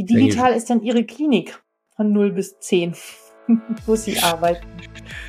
[0.00, 1.62] Wie digital ist denn Ihre Klinik
[1.94, 2.94] von 0 bis 10,
[3.86, 4.66] wo Sie arbeiten?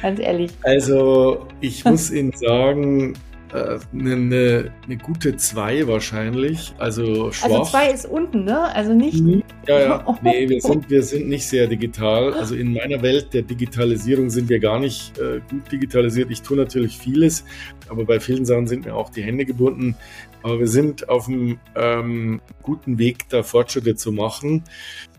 [0.01, 0.51] Ganz ehrlich.
[0.63, 3.15] Also, ich muss Ihnen sagen,
[3.53, 6.73] eine, äh, eine, eine gute 2 wahrscheinlich.
[6.77, 7.49] Also schwach.
[7.49, 8.73] Also 2 ist unten, ne?
[8.73, 9.21] Also nicht.
[9.21, 9.43] Mhm.
[9.67, 10.17] Ja, ja.
[10.21, 12.33] Nee, wir sind, wir sind nicht sehr digital.
[12.33, 16.31] Also in meiner Welt der Digitalisierung sind wir gar nicht äh, gut digitalisiert.
[16.31, 17.43] Ich tue natürlich vieles,
[17.89, 19.95] aber bei vielen Sachen sind mir auch die Hände gebunden.
[20.43, 24.63] Aber wir sind auf einem ähm, guten Weg, da Fortschritte zu machen.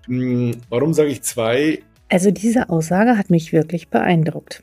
[0.06, 1.80] Hm, warum sage ich 2?
[2.08, 4.62] Also diese Aussage hat mich wirklich beeindruckt.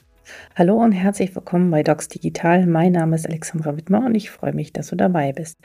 [0.55, 2.65] Hallo und herzlich willkommen bei Docs Digital.
[2.65, 5.57] Mein Name ist Alexandra Wittmer und ich freue mich, dass du dabei bist.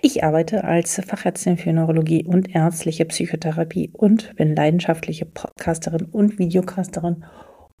[0.00, 7.24] Ich arbeite als Fachärztin für Neurologie und ärztliche Psychotherapie und bin leidenschaftliche Podcasterin und Videocasterin.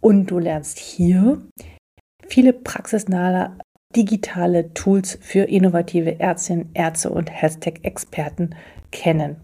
[0.00, 1.42] Und du lernst hier
[2.26, 3.58] viele praxisnahe
[3.94, 8.54] digitale Tools für innovative Ärztinnen, Ärzte und Hashtag-Experten
[8.90, 9.36] kennen.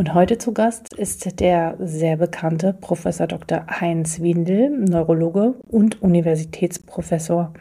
[0.00, 3.66] Und heute zu Gast ist der sehr bekannte Professor Dr.
[3.68, 7.52] Heinz Windel, Neurologe und Universitätsprofessor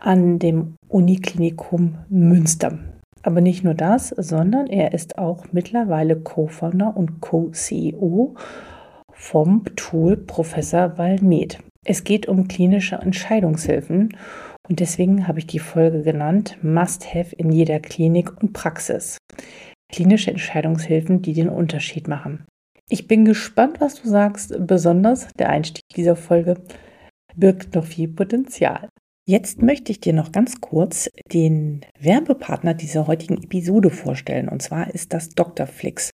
[0.00, 2.78] an dem Uniklinikum Münster.
[3.24, 8.36] Aber nicht nur das, sondern er ist auch mittlerweile Co-Founder und Co-CEO
[9.12, 11.58] vom Tool Professor Valmed.
[11.84, 14.16] Es geht um klinische Entscheidungshilfen
[14.68, 19.18] und deswegen habe ich die Folge genannt Must-Have in jeder Klinik und Praxis
[19.90, 22.46] klinische Entscheidungshilfen, die den Unterschied machen.
[22.90, 24.54] Ich bin gespannt, was du sagst.
[24.66, 26.54] Besonders der Einstieg dieser Folge
[27.36, 28.88] birgt noch viel Potenzial.
[29.26, 34.48] Jetzt möchte ich dir noch ganz kurz den Werbepartner dieser heutigen Episode vorstellen.
[34.48, 35.66] Und zwar ist das Dr.
[35.66, 36.12] Flix.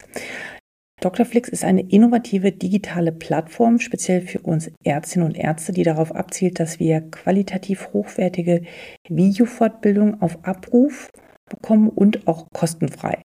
[1.01, 1.25] Dr.
[1.25, 6.59] Flix ist eine innovative digitale Plattform, speziell für uns Ärztinnen und Ärzte, die darauf abzielt,
[6.59, 8.63] dass wir qualitativ hochwertige
[9.09, 11.11] Videofortbildung auf Abruf
[11.55, 13.23] bekommen und auch kostenfrei.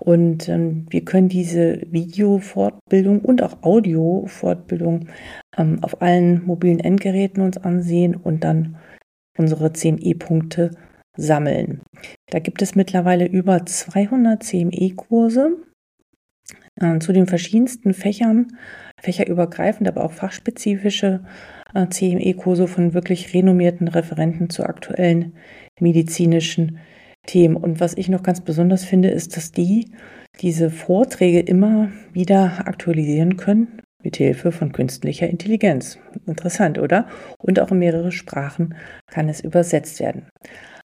[0.00, 5.08] Und ähm, wir können diese Videofortbildung und auch Audiofortbildung
[5.56, 8.76] ähm, auf allen mobilen Endgeräten uns ansehen und dann
[9.38, 10.72] unsere CME-Punkte
[11.16, 11.82] sammeln.
[12.30, 15.56] Da gibt es mittlerweile über 200 CME-Kurse
[16.80, 18.56] äh, zu den verschiedensten Fächern,
[19.00, 21.22] fächerübergreifend, aber auch fachspezifische
[21.74, 25.34] äh, CME-Kurse von wirklich renommierten Referenten zu aktuellen
[25.80, 26.78] medizinischen
[27.26, 27.56] Themen.
[27.56, 29.90] Und was ich noch ganz besonders finde, ist, dass die
[30.40, 35.98] diese Vorträge immer wieder aktualisieren können mit Hilfe von künstlicher Intelligenz.
[36.26, 37.06] Interessant, oder?
[37.38, 38.74] Und auch in mehrere Sprachen
[39.06, 40.26] kann es übersetzt werden.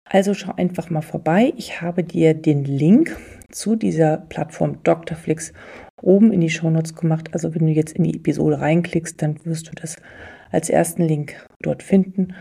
[0.06, 1.54] Also schau einfach mal vorbei.
[1.56, 3.18] Ich habe dir den Link
[3.52, 5.54] zu dieser Plattform Dr.Flix
[6.02, 7.30] oben in die Shownotes gemacht.
[7.34, 9.98] Also wenn du jetzt in die Episode reinklickst, dann wirst du das
[10.52, 12.34] als ersten Link dort finden.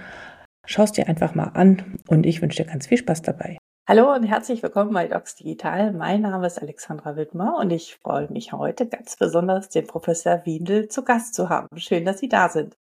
[0.67, 3.59] Schau es dir einfach mal an und ich wünsche dir ganz viel Spaß dabei.
[3.85, 5.93] Hallo und herzlich willkommen bei Docs Digital.
[5.93, 10.87] Mein Name ist Alexandra Wittmer und ich freue mich heute ganz besonders, den Professor Windel
[10.87, 11.67] zu Gast zu haben.
[11.77, 12.77] Schön, dass Sie da sind.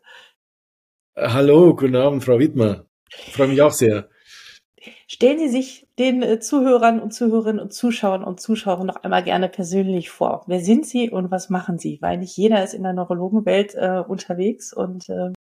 [1.16, 2.86] Hallo, guten Abend, Frau Wittmer.
[3.10, 4.10] Ich freue mich auch sehr.
[5.08, 9.48] Stellen Sie sich den äh, Zuhörern und Zuhörerinnen und Zuschauern und Zuschauern noch einmal gerne
[9.48, 10.44] persönlich vor.
[10.46, 11.98] Wer sind Sie und was machen Sie?
[12.00, 15.32] Weil nicht jeder ist in der Neurologenwelt äh, unterwegs und äh,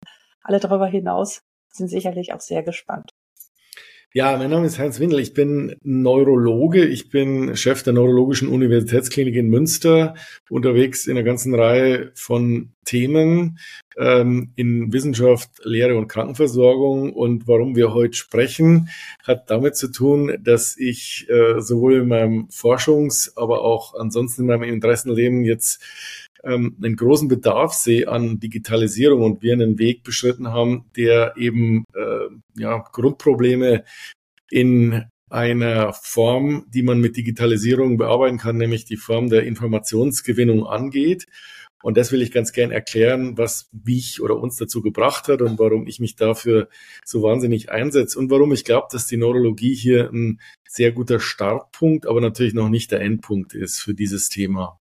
[0.42, 3.12] alle darüber hinaus sind sicherlich auch sehr gespannt.
[4.14, 5.22] Ja, mein Name ist Heinz Windel.
[5.22, 6.84] Ich bin Neurologe.
[6.84, 10.16] Ich bin Chef der Neurologischen Universitätsklinik in Münster,
[10.50, 13.58] unterwegs in einer ganzen Reihe von Themen
[13.98, 17.14] ähm, in Wissenschaft, Lehre und Krankenversorgung.
[17.14, 18.90] Und warum wir heute sprechen,
[19.24, 24.48] hat damit zu tun, dass ich äh, sowohl in meinem Forschungs-, aber auch ansonsten in
[24.48, 25.82] meinem Interessenleben jetzt
[26.44, 31.86] ähm, einen großen Bedarf sehe an Digitalisierung und wir einen Weg beschritten haben, der eben
[31.96, 33.84] äh, ja, Grundprobleme
[34.50, 41.26] in einer Form, die man mit Digitalisierung bearbeiten kann, nämlich die Form der Informationsgewinnung angeht.
[41.84, 45.58] Und das will ich ganz gern erklären, was mich oder uns dazu gebracht hat und
[45.58, 46.70] warum ich mich dafür
[47.04, 52.06] so wahnsinnig einsetze und warum ich glaube, dass die Neurologie hier ein sehr guter Startpunkt,
[52.06, 54.80] aber natürlich noch nicht der Endpunkt ist für dieses Thema.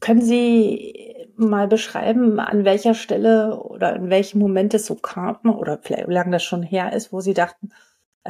[0.00, 5.78] Können Sie mal beschreiben, an welcher Stelle oder in welchem Moment es so kam oder
[5.82, 7.70] vielleicht wie lange das schon her ist, wo Sie dachten,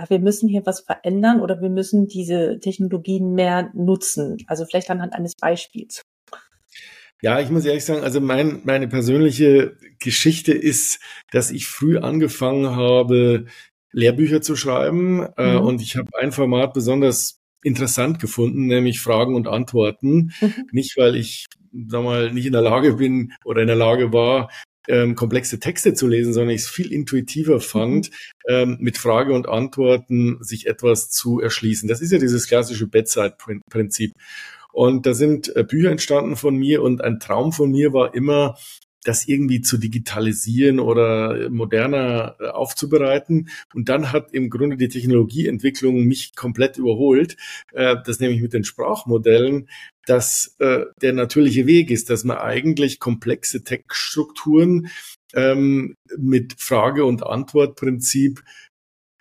[0.09, 4.39] wir müssen hier was verändern oder wir müssen diese Technologien mehr nutzen?
[4.47, 6.03] Also vielleicht anhand eines Beispiels.
[7.23, 11.01] Ja, ich muss ehrlich sagen, also mein, meine persönliche Geschichte ist,
[11.33, 13.47] dass ich früh angefangen habe,
[13.93, 15.67] Lehrbücher zu schreiben äh, mhm.
[15.67, 20.33] und ich habe ein Format besonders interessant gefunden, nämlich Fragen und Antworten.
[20.41, 20.69] Mhm.
[20.73, 21.47] Nicht, weil ich
[21.89, 24.51] sag mal, nicht in der Lage bin oder in der Lage war,
[24.89, 28.15] ähm, komplexe Texte zu lesen, sondern ich es viel intuitiver fand, mhm.
[28.49, 31.89] ähm, mit Frage und Antworten sich etwas zu erschließen.
[31.89, 34.13] Das ist ja dieses klassische Bedside-Prinzip.
[34.73, 38.57] Und da sind äh, Bücher entstanden von mir und ein Traum von mir war immer,
[39.05, 43.49] das irgendwie zu digitalisieren oder moderner äh, aufzubereiten.
[43.75, 47.37] Und dann hat im Grunde die Technologieentwicklung mich komplett überholt.
[47.73, 49.69] Äh, das nämlich mit den Sprachmodellen,
[50.07, 54.89] dass äh, der natürliche Weg ist, dass man eigentlich komplexe Textstrukturen
[55.35, 58.43] ähm, mit Frage- und Antwortprinzip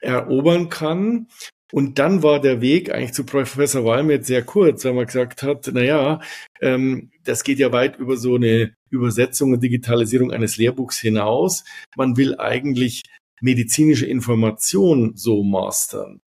[0.02, 1.28] erobern kann
[1.72, 5.70] und dann war der Weg eigentlich zu Professor Walmet sehr kurz, weil man gesagt hat,
[5.74, 6.22] na ja,
[6.62, 11.64] ähm, das geht ja weit über so eine Übersetzung und Digitalisierung eines Lehrbuchs hinaus.
[11.96, 13.04] Man will eigentlich
[13.42, 16.22] medizinische Information so mastern.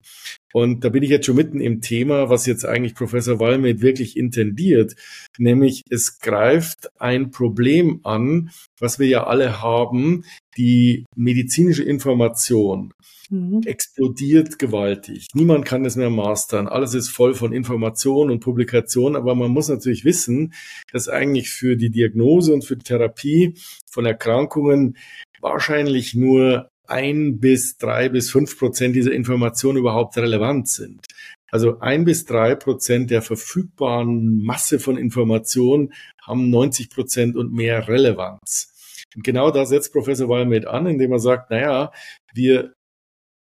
[0.53, 4.17] Und da bin ich jetzt schon mitten im Thema, was jetzt eigentlich Professor Walmet wirklich
[4.17, 4.95] intendiert,
[5.37, 10.25] nämlich es greift ein Problem an, was wir ja alle haben,
[10.57, 12.93] die medizinische Information
[13.33, 13.61] mhm.
[13.65, 15.27] explodiert gewaltig.
[15.33, 16.67] Niemand kann es mehr mastern.
[16.67, 20.53] Alles ist voll von Informationen und Publikationen, aber man muss natürlich wissen,
[20.91, 23.55] dass eigentlich für die Diagnose und für die Therapie
[23.89, 24.97] von Erkrankungen
[25.41, 31.05] wahrscheinlich nur ein bis drei bis fünf Prozent dieser Informationen überhaupt relevant sind.
[31.49, 37.87] Also ein bis drei Prozent der verfügbaren Masse von Informationen haben 90 Prozent und mehr
[37.87, 38.73] Relevanz.
[39.15, 41.91] Und genau da setzt Professor Walmet an, indem er sagt, naja,
[42.33, 42.73] wir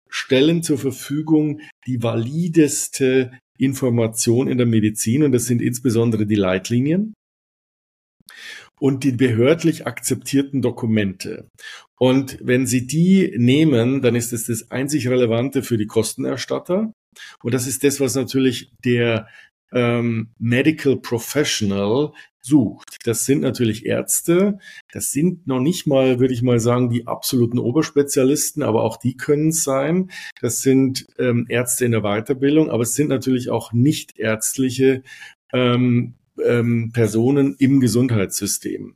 [0.10, 7.14] stellen zur Verfügung die valideste Information in der Medizin und das sind insbesondere die Leitlinien
[8.80, 11.50] und die behördlich akzeptierten Dokumente.
[12.00, 16.94] Und wenn Sie die nehmen, dann ist es das einzig Relevante für die Kostenerstatter.
[17.44, 19.28] Und das ist das, was natürlich der
[19.74, 22.12] ähm, Medical Professional
[22.42, 22.98] sucht.
[23.04, 24.60] Das sind natürlich Ärzte.
[24.92, 29.18] Das sind noch nicht mal, würde ich mal sagen, die absoluten Oberspezialisten, aber auch die
[29.18, 30.12] können es sein.
[30.42, 35.04] Das sind ähm, Ärzte in der Weiterbildung, aber es sind natürlich auch nicht ärztliche
[35.54, 38.96] ähm, ähm, Personen im Gesundheitssystem.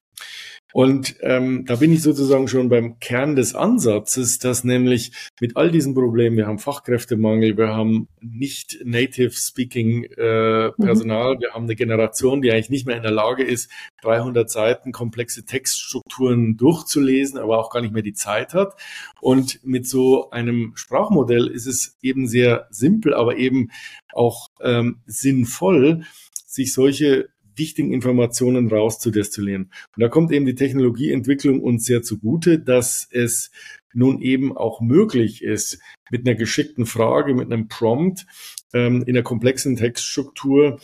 [0.74, 5.70] Und ähm, da bin ich sozusagen schon beim Kern des Ansatzes, dass nämlich mit all
[5.70, 10.84] diesen Problemen, wir haben Fachkräftemangel, wir haben nicht native speaking äh, mhm.
[10.84, 11.42] Personal, mhm.
[11.42, 13.70] wir haben eine Generation, die eigentlich nicht mehr in der Lage ist,
[14.02, 18.74] 300 Seiten komplexe Textstrukturen durchzulesen, aber auch gar nicht mehr die Zeit hat.
[19.22, 23.70] Und mit so einem Sprachmodell ist es eben sehr simpel, aber eben
[24.12, 26.04] auch ähm, sinnvoll,
[26.48, 29.72] sich solche wichtigen Informationen rauszudestillieren.
[29.96, 33.52] Und da kommt eben die Technologieentwicklung uns sehr zugute, dass es
[33.94, 35.80] nun eben auch möglich ist,
[36.10, 38.26] mit einer geschickten Frage, mit einem Prompt
[38.74, 40.80] ähm, in einer komplexen Textstruktur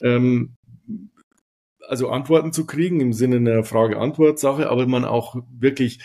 [0.00, 0.56] ähm,
[1.86, 6.00] also Antworten zu kriegen im Sinne einer Frage-Antwort-Sache, aber man auch wirklich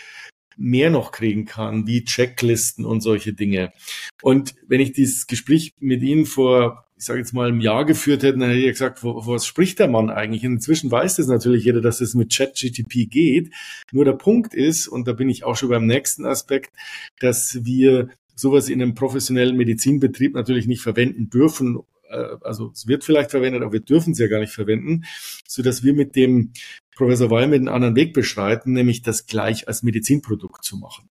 [0.56, 3.72] mehr noch kriegen kann, wie Checklisten und solche Dinge.
[4.20, 8.22] Und wenn ich dieses Gespräch mit Ihnen vor ich sage jetzt mal, im Jahr geführt
[8.22, 10.44] hätten, dann hätte ich gesagt, wo, was spricht der Mann eigentlich?
[10.44, 13.54] inzwischen weiß das natürlich jeder, dass es mit ChatGTP geht.
[13.90, 16.74] Nur der Punkt ist, und da bin ich auch schon beim nächsten Aspekt,
[17.18, 21.80] dass wir sowas in einem professionellen Medizinbetrieb natürlich nicht verwenden dürfen.
[22.10, 25.04] Äh, also es wird vielleicht verwendet, aber wir dürfen es ja gar nicht verwenden,
[25.48, 26.52] so dass wir mit dem
[26.96, 31.08] Professor Weil mit einen anderen Weg beschreiten, nämlich das gleich als Medizinprodukt zu machen.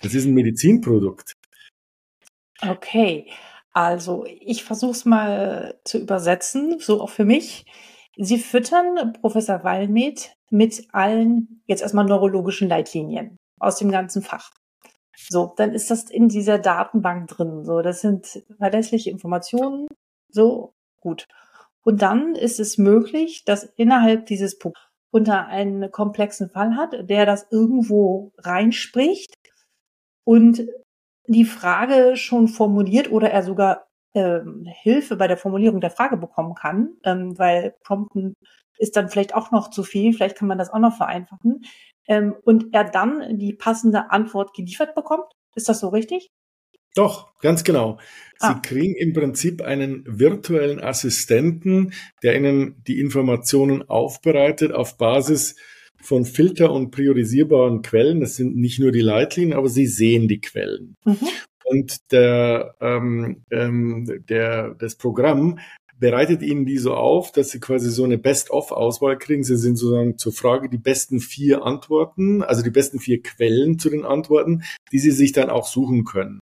[0.00, 1.32] Das ist ein Medizinprodukt.
[2.60, 3.26] Okay.
[3.72, 7.66] Also, ich versuche es mal zu übersetzen, so auch für mich.
[8.16, 14.50] Sie füttern Professor Wallmet mit allen jetzt erstmal neurologischen Leitlinien aus dem ganzen Fach.
[15.28, 17.64] So, dann ist das in dieser Datenbank drin.
[17.64, 19.86] So, das sind verlässliche Informationen.
[20.30, 21.26] So, gut.
[21.82, 24.58] Und dann ist es möglich, dass innerhalb dieses
[25.10, 29.34] unter einen komplexen Fall hat, der das irgendwo reinspricht
[30.24, 30.68] und
[31.28, 36.54] die Frage schon formuliert oder er sogar ähm, Hilfe bei der Formulierung der Frage bekommen
[36.54, 38.34] kann, ähm, weil Prompten
[38.78, 41.62] ist dann vielleicht auch noch zu viel, vielleicht kann man das auch noch vereinfachen,
[42.08, 45.30] ähm, und er dann die passende Antwort geliefert bekommt.
[45.54, 46.30] Ist das so richtig?
[46.94, 47.98] Doch, ganz genau.
[48.38, 48.60] Sie ah.
[48.62, 51.92] kriegen im Prinzip einen virtuellen Assistenten,
[52.22, 55.56] der Ihnen die Informationen aufbereitet auf Basis
[56.00, 58.20] von Filter- und priorisierbaren Quellen.
[58.20, 60.94] Das sind nicht nur die Leitlinien, aber Sie sehen die Quellen.
[61.04, 61.18] Mhm.
[61.64, 65.58] Und der, ähm, ähm, der, das Programm
[65.98, 69.42] bereitet Ihnen die so auf, dass Sie quasi so eine Best-of-Auswahl kriegen.
[69.42, 73.90] Sie sind sozusagen zur Frage die besten vier Antworten, also die besten vier Quellen zu
[73.90, 74.62] den Antworten,
[74.92, 76.40] die Sie sich dann auch suchen können.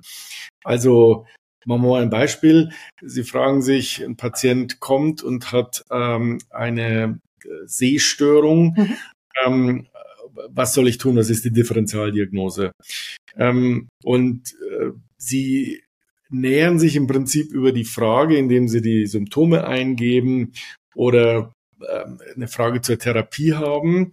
[0.63, 1.25] Also
[1.65, 2.71] Machen wir mal ein Beispiel.
[3.01, 7.19] Sie fragen sich, ein Patient kommt und hat ähm, eine
[7.65, 8.75] Sehstörung.
[8.77, 8.97] Mhm
[9.45, 9.87] ähm,
[10.49, 11.17] was soll ich tun?
[11.17, 12.71] Was ist die Differentialdiagnose?
[13.35, 15.83] Ähm, und äh, sie
[16.29, 20.53] nähern sich im Prinzip über die Frage, indem sie die Symptome eingeben
[20.95, 24.11] oder ähm, eine Frage zur Therapie haben,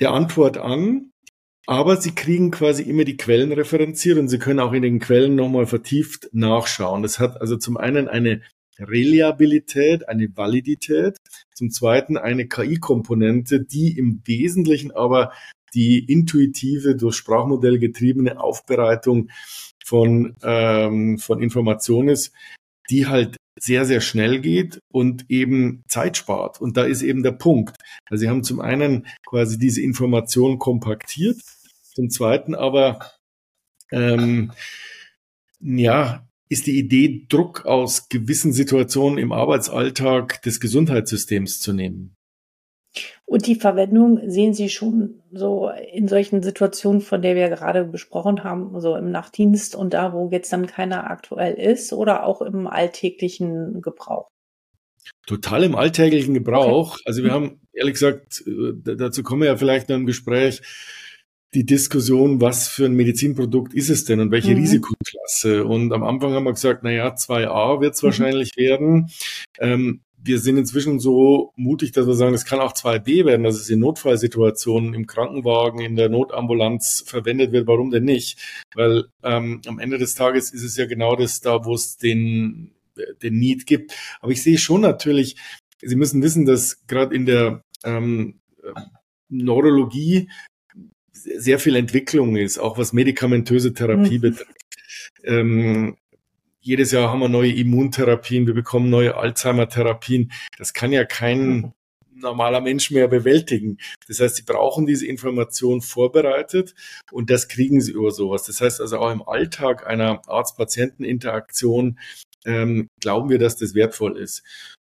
[0.00, 1.10] der Antwort an,
[1.66, 5.34] aber sie kriegen quasi immer die Quellen referenziert und sie können auch in den Quellen
[5.34, 7.02] nochmal vertieft nachschauen.
[7.02, 8.42] Das hat also zum einen eine
[8.78, 11.16] Reliabilität, eine Validität,
[11.54, 15.32] zum zweiten eine KI-Komponente, die im Wesentlichen aber
[15.74, 19.30] die intuitive, durch Sprachmodell getriebene Aufbereitung
[19.84, 22.32] von, ähm, von Informationen ist,
[22.90, 26.60] die halt sehr, sehr schnell geht und eben Zeit spart.
[26.60, 27.76] Und da ist eben der Punkt.
[28.08, 31.38] Also sie haben zum einen quasi diese Information kompaktiert,
[31.94, 33.00] zum zweiten aber
[33.90, 34.52] ähm,
[35.60, 42.14] ja, ist die Idee, Druck aus gewissen Situationen im Arbeitsalltag des Gesundheitssystems zu nehmen.
[43.26, 48.42] Und die Verwendung sehen Sie schon so in solchen Situationen, von der wir gerade besprochen
[48.44, 52.66] haben, so im Nachtdienst und da, wo jetzt dann keiner aktuell ist oder auch im
[52.66, 54.28] alltäglichen Gebrauch?
[55.26, 56.94] Total im alltäglichen Gebrauch.
[56.94, 57.02] Okay.
[57.04, 60.62] Also wir haben, ehrlich gesagt, äh, dazu kommen wir ja vielleicht noch im Gespräch,
[61.54, 64.58] die Diskussion, was für ein Medizinprodukt ist es denn und welche mhm.
[64.58, 65.64] Risikoklasse.
[65.64, 68.06] Und am Anfang haben wir gesagt, na ja, 2a wird es mhm.
[68.06, 69.10] wahrscheinlich werden.
[69.58, 73.54] Ähm, wir sind inzwischen so mutig, dass wir sagen, es kann auch 2b werden, dass
[73.54, 77.66] es in Notfallsituationen im Krankenwagen, in der Notambulanz verwendet wird.
[77.66, 78.38] Warum denn nicht?
[78.74, 82.72] Weil ähm, am Ende des Tages ist es ja genau das da, wo es den,
[83.22, 83.94] den Need gibt.
[84.20, 85.36] Aber ich sehe schon natürlich,
[85.80, 88.40] Sie müssen wissen, dass gerade in der ähm,
[89.28, 90.28] Neurologie
[91.22, 94.22] sehr viel Entwicklung ist, auch was medikamentöse Therapie mhm.
[94.22, 94.54] betrifft.
[95.24, 95.96] Ähm,
[96.60, 100.32] jedes Jahr haben wir neue Immuntherapien, wir bekommen neue Alzheimer-Therapien.
[100.58, 101.72] Das kann ja kein mhm.
[102.14, 103.78] normaler Mensch mehr bewältigen.
[104.06, 106.74] Das heißt, sie brauchen diese Information vorbereitet
[107.10, 108.44] und das kriegen sie über sowas.
[108.44, 111.98] Das heißt also auch im Alltag einer Arzt-Patienten-Interaktion
[112.44, 114.42] ähm, glauben wir, dass das wertvoll ist.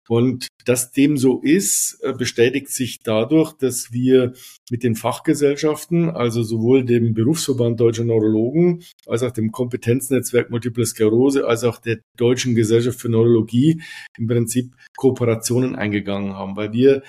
[0.09, 4.33] Und dass dem so ist, äh, bestätigt sich dadurch, dass wir
[4.69, 11.47] mit den Fachgesellschaften, also sowohl dem Berufsverband Deutscher Neurologen, als auch dem Kompetenznetzwerk Multiple Sklerose,
[11.47, 13.81] als auch der Deutschen Gesellschaft für Neurologie
[14.17, 17.03] im Prinzip Kooperationen eingegangen haben, weil wir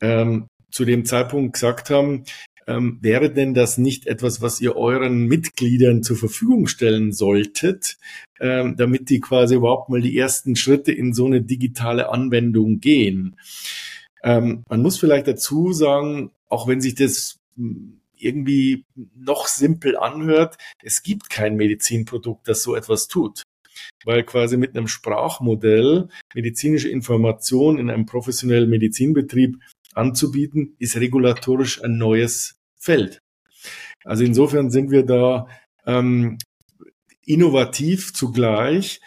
[0.00, 2.24] ähm, zu dem Zeitpunkt gesagt haben,
[2.66, 7.98] ähm, wäre denn das nicht etwas, was ihr euren Mitgliedern zur Verfügung stellen solltet,
[8.40, 13.36] ähm, damit die quasi überhaupt mal die ersten Schritte in so eine digitale Anwendung gehen?
[14.22, 20.56] Ähm, man muss vielleicht dazu sagen, auch wenn sich das hm, irgendwie noch simpel anhört,
[20.82, 23.42] es gibt kein Medizinprodukt, das so etwas tut
[24.04, 29.58] weil quasi mit einem Sprachmodell medizinische Information in einem professionellen Medizinbetrieb
[29.94, 32.55] anzubieten, ist regulatorisch ein neues
[32.86, 33.20] Feld.
[34.04, 35.48] Also insofern sind wir da
[35.84, 36.38] ähm,
[37.24, 39.00] innovativ zugleich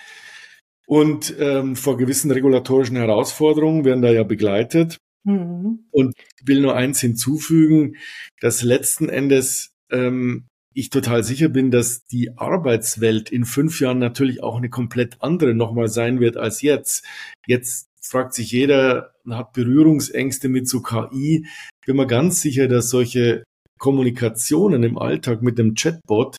[0.85, 4.97] und ähm, vor gewissen regulatorischen Herausforderungen werden da ja begleitet.
[5.23, 5.85] Mhm.
[5.91, 7.95] Und will nur eins hinzufügen,
[8.41, 14.43] dass letzten Endes ähm, ich total sicher bin, dass die Arbeitswelt in fünf Jahren natürlich
[14.43, 17.05] auch eine komplett andere nochmal sein wird als jetzt.
[17.47, 21.45] Jetzt fragt sich jeder, hat Berührungsängste mit so KI.
[21.85, 23.43] Bin mir ganz sicher, dass solche
[23.79, 26.37] Kommunikationen im Alltag mit dem Chatbot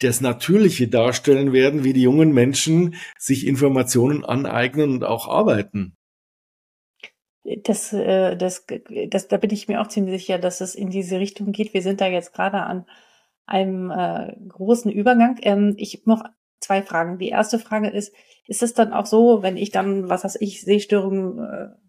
[0.00, 5.94] das Natürliche darstellen werden, wie die jungen Menschen sich Informationen aneignen und auch arbeiten.
[7.62, 8.66] Das, äh, das,
[9.10, 11.74] das, da bin ich mir auch ziemlich sicher, dass es in diese Richtung geht.
[11.74, 12.86] Wir sind da jetzt gerade an
[13.46, 15.38] einem äh, großen Übergang.
[15.42, 16.24] Ähm, ich habe noch
[16.60, 17.18] zwei Fragen.
[17.18, 18.14] Die erste Frage ist,
[18.46, 21.83] ist es dann auch so, wenn ich dann, was weiß ich, Sehstörungen äh,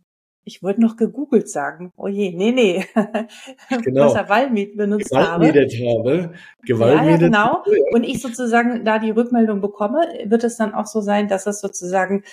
[0.46, 1.92] ich wollte noch gegoogelt sagen.
[1.98, 2.86] Oh je, nee, nee.
[3.84, 4.06] Genau.
[4.06, 6.24] Was er Wallmiet benutzt Gewaltmiedet habe.
[6.24, 6.34] habe.
[6.64, 7.06] Gewaltmiedet.
[7.06, 7.64] Ja, ja, genau.
[7.92, 11.60] Und ich sozusagen da die Rückmeldung bekomme, wird es dann auch so sein, dass es
[11.60, 12.24] sozusagen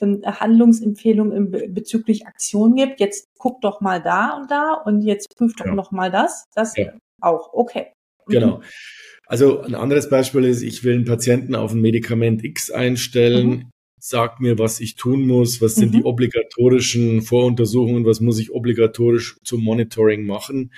[0.00, 3.00] Handlungsempfehlungen bezüglich Aktion gibt.
[3.00, 5.74] Jetzt guck doch mal da und da und jetzt prüf doch ja.
[5.74, 6.44] noch mal das.
[6.54, 6.92] Das ja.
[7.20, 7.52] auch.
[7.52, 7.92] Okay.
[8.26, 8.32] Mhm.
[8.32, 8.60] Genau.
[9.26, 13.48] Also ein anderes Beispiel ist, ich will einen Patienten auf ein Medikament X einstellen.
[13.48, 13.70] Mhm
[14.08, 15.98] sagt mir, was ich tun muss, was sind mhm.
[15.98, 20.72] die obligatorischen Voruntersuchungen, was muss ich obligatorisch zum Monitoring machen.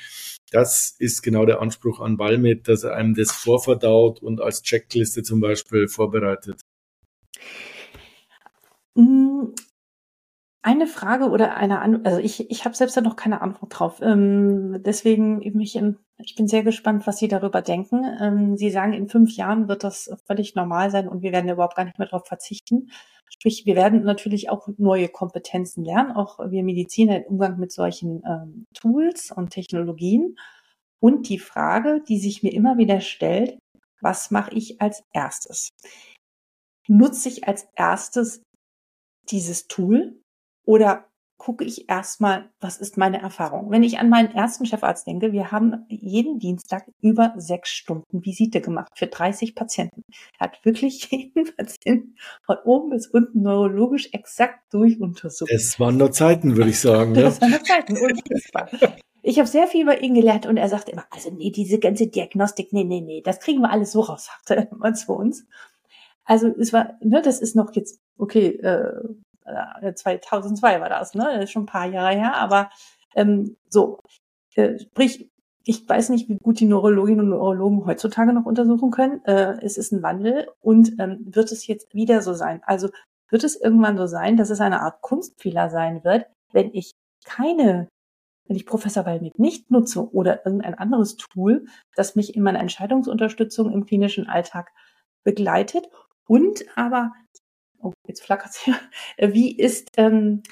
[0.51, 5.23] Das ist genau der Anspruch an Balmet, dass er einem das vorverdaut und als Checkliste
[5.23, 6.63] zum Beispiel vorbereitet.
[8.95, 9.53] Mm,
[10.69, 14.03] eine Frage oder eine Antwort, also ich, ich habe selbst da noch keine Antwort drauf.
[14.03, 18.05] Ähm, deswegen, mich in, ich bin sehr gespannt, was Sie darüber denken.
[18.21, 21.75] Ähm, Sie sagen, in fünf Jahren wird das völlig normal sein und wir werden überhaupt
[21.75, 22.91] gar nicht mehr darauf verzichten.
[23.31, 28.23] Sprich, wir werden natürlich auch neue Kompetenzen lernen, auch wir Mediziner im Umgang mit solchen
[28.27, 30.37] ähm, Tools und Technologien.
[31.01, 33.59] Und die Frage, die sich mir immer wieder stellt,
[34.03, 35.71] was mache ich als erstes?
[36.89, 38.43] Nutze ich als erstes
[39.31, 40.21] dieses Tool
[40.69, 41.07] Oder
[41.39, 43.71] gucke ich erstmal, was ist meine Erfahrung?
[43.71, 48.61] Wenn ich an meinen ersten Chefarzt denke, wir haben jeden Dienstag über sechs Stunden Visite
[48.61, 50.03] gemacht für 30 Patienten.
[50.39, 55.51] Er hat wirklich jeden Patienten von oben bis unten neurologisch exakt durchuntersucht.
[55.51, 57.13] Es waren nur Zeiten, würde ich sagen.
[57.13, 57.23] Ne?
[57.23, 58.69] Das waren nur Zeiten, unfassbar.
[59.23, 62.09] Ich habe sehr viel über ihn gelernt und er sagte immer, also nee, diese ganze
[62.09, 65.47] Diagnostik, nee, nee, nee, das kriegen wir alles so raus, sagte er immer zu uns.
[66.25, 69.01] Also es war, ne, das ist noch jetzt, okay, äh,
[69.95, 71.29] 2002 äh, war das, ne?
[71.35, 72.71] Das ist schon ein paar Jahre her, aber
[73.15, 74.01] ähm, so,
[74.55, 75.31] äh, sprich,
[75.65, 79.23] ich weiß nicht, wie gut die Neurologinnen und Neurologen heutzutage noch untersuchen können.
[79.25, 82.63] Äh, es ist ein Wandel und ähm, wird es jetzt wieder so sein?
[82.65, 82.89] Also
[83.29, 87.89] wird es irgendwann so sein, dass es eine Art Kunstfehler sein wird, wenn ich keine,
[88.47, 93.71] wenn ich Professor Balmit nicht nutze oder irgendein anderes Tool, das mich in meiner Entscheidungsunterstützung
[93.71, 94.71] im klinischen Alltag
[95.23, 95.87] begleitet
[96.27, 97.13] und aber
[97.81, 98.79] oh, jetzt flackert's hier,
[99.19, 100.43] wie ist, ähm,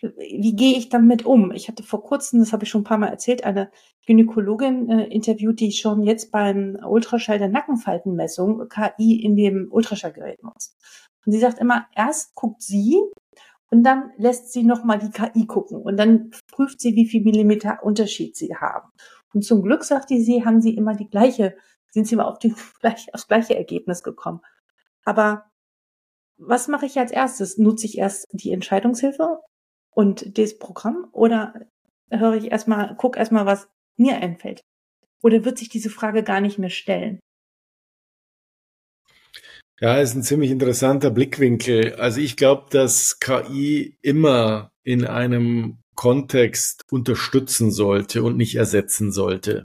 [0.00, 1.52] wie gehe ich damit um?
[1.52, 3.70] Ich hatte vor kurzem, das habe ich schon ein paar Mal erzählt, eine
[4.06, 10.76] Gynäkologin äh, interviewt, die schon jetzt beim Ultraschall der Nackenfaltenmessung KI in dem Ultraschallgerät nutzt.
[11.24, 13.00] Und sie sagt immer, erst guckt sie
[13.70, 17.82] und dann lässt sie nochmal die KI gucken und dann prüft sie, wie viel Millimeter
[17.82, 18.90] Unterschied sie haben.
[19.32, 21.56] Und zum Glück, sagte sie, haben sie immer die gleiche,
[21.90, 24.40] sind sie immer auf die, gleich, aufs gleiche Ergebnis gekommen.
[25.04, 25.46] Aber
[26.38, 27.58] was mache ich als erstes?
[27.58, 29.40] Nutze ich erst die Entscheidungshilfe
[29.90, 31.54] und das Programm oder
[32.10, 34.62] höre ich erstmal, guck erstmal, was mir einfällt?
[35.22, 37.20] Oder wird sich diese Frage gar nicht mehr stellen?
[39.80, 41.94] Ja, ist ein ziemlich interessanter Blickwinkel.
[41.96, 49.64] Also ich glaube, dass KI immer in einem Kontext unterstützen sollte und nicht ersetzen sollte.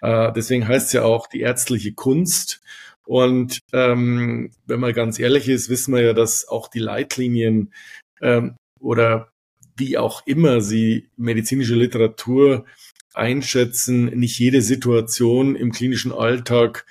[0.00, 2.60] Äh, deswegen heißt es ja auch die ärztliche Kunst.
[3.08, 7.72] Und ähm, wenn man ganz ehrlich ist, wissen wir ja, dass auch die Leitlinien
[8.20, 9.32] ähm, oder
[9.78, 12.66] wie auch immer sie medizinische Literatur
[13.14, 16.84] einschätzen, nicht jede Situation im klinischen Alltag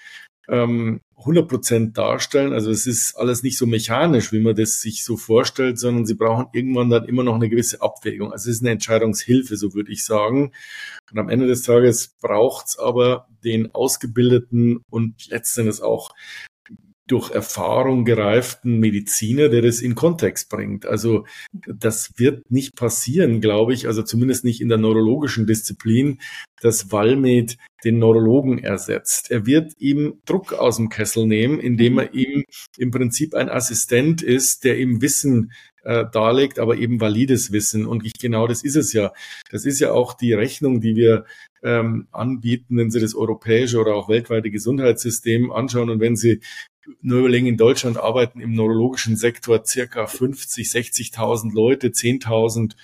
[0.47, 2.53] ähm, 100 Prozent darstellen.
[2.53, 6.13] Also es ist alles nicht so mechanisch, wie man das sich so vorstellt, sondern sie
[6.13, 8.31] brauchen irgendwann dann immer noch eine gewisse Abwägung.
[8.31, 10.51] Also es ist eine Entscheidungshilfe, so würde ich sagen.
[11.11, 16.11] Und am Ende des Tages braucht es aber den ausgebildeten und letztendlich auch
[17.07, 20.85] durch Erfahrung gereiften Mediziner, der das in Kontext bringt.
[20.85, 26.19] Also das wird nicht passieren, glaube ich, also zumindest nicht in der neurologischen Disziplin,
[26.61, 29.31] dass Walmed den Neurologen ersetzt.
[29.31, 32.43] Er wird ihm Druck aus dem Kessel nehmen, indem er ihm
[32.77, 35.51] im Prinzip ein Assistent ist, der ihm Wissen
[35.83, 37.85] äh, darlegt, aber eben valides Wissen.
[37.85, 39.13] Und ich, genau das ist es ja.
[39.51, 41.25] Das ist ja auch die Rechnung, die wir
[41.63, 46.41] ähm, anbieten, wenn Sie das europäische oder auch weltweite Gesundheitssystem anschauen und wenn Sie
[47.01, 52.75] überlegen, in Deutschland arbeiten im neurologischen Sektor circa 50, 60.000 Leute, 10.000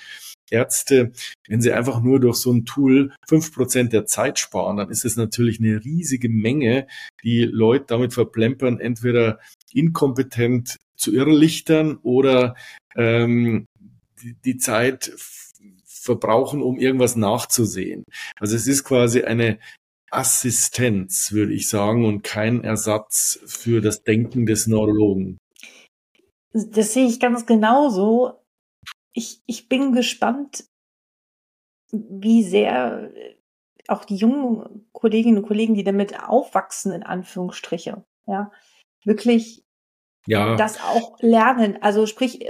[0.50, 1.12] Ärzte.
[1.48, 5.06] Wenn sie einfach nur durch so ein Tool fünf Prozent der Zeit sparen, dann ist
[5.06, 6.88] es natürlich eine riesige Menge,
[7.24, 9.40] die Leute damit verplempern, entweder
[9.74, 12.56] inkompetent zu irrlichtern oder
[12.96, 13.66] ähm,
[14.22, 15.12] die, die Zeit
[15.86, 18.04] verbrauchen, um irgendwas nachzusehen.
[18.40, 19.60] Also es ist quasi eine
[20.16, 25.38] Assistenz, würde ich sagen, und kein Ersatz für das Denken des Neurologen.
[26.54, 28.34] Das sehe ich ganz genauso.
[29.14, 30.66] Ich, ich bin gespannt,
[31.92, 33.12] wie sehr
[33.88, 38.52] auch die jungen Kolleginnen und Kollegen, die damit aufwachsen, in Anführungsstriche, ja,
[39.04, 39.64] wirklich
[40.26, 40.56] ja.
[40.56, 41.78] das auch lernen.
[41.82, 42.50] Also sprich,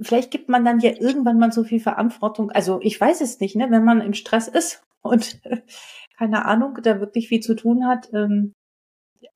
[0.00, 2.50] vielleicht gibt man dann ja irgendwann mal so viel Verantwortung.
[2.50, 5.40] Also ich weiß es nicht, ne, wenn man im Stress ist und
[6.18, 8.08] keine Ahnung, da wirklich viel zu tun hat.
[8.12, 8.52] Ähm,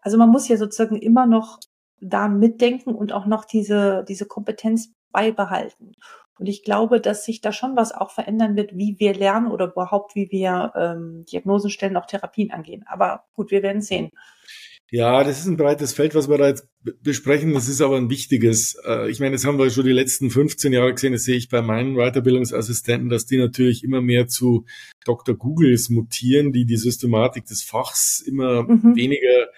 [0.00, 1.58] also man muss ja sozusagen immer noch
[2.00, 5.92] da mitdenken und auch noch diese, diese Kompetenz beibehalten.
[6.38, 9.66] Und ich glaube, dass sich da schon was auch verändern wird, wie wir lernen oder
[9.66, 12.84] überhaupt, wie wir ähm, Diagnosen stellen, auch Therapien angehen.
[12.88, 14.10] Aber gut, wir werden sehen.
[14.90, 16.66] Ja, das ist ein breites Feld, was wir da jetzt
[17.02, 17.52] besprechen.
[17.52, 18.76] Das ist aber ein wichtiges.
[18.86, 21.12] Äh, ich meine, das haben wir schon die letzten 15 Jahre gesehen.
[21.12, 24.64] Das sehe ich bei meinen Weiterbildungsassistenten, dass die natürlich immer mehr zu
[25.04, 25.34] Dr.
[25.34, 28.96] Googles mutieren, die die Systematik des Fachs immer mhm.
[28.96, 29.48] weniger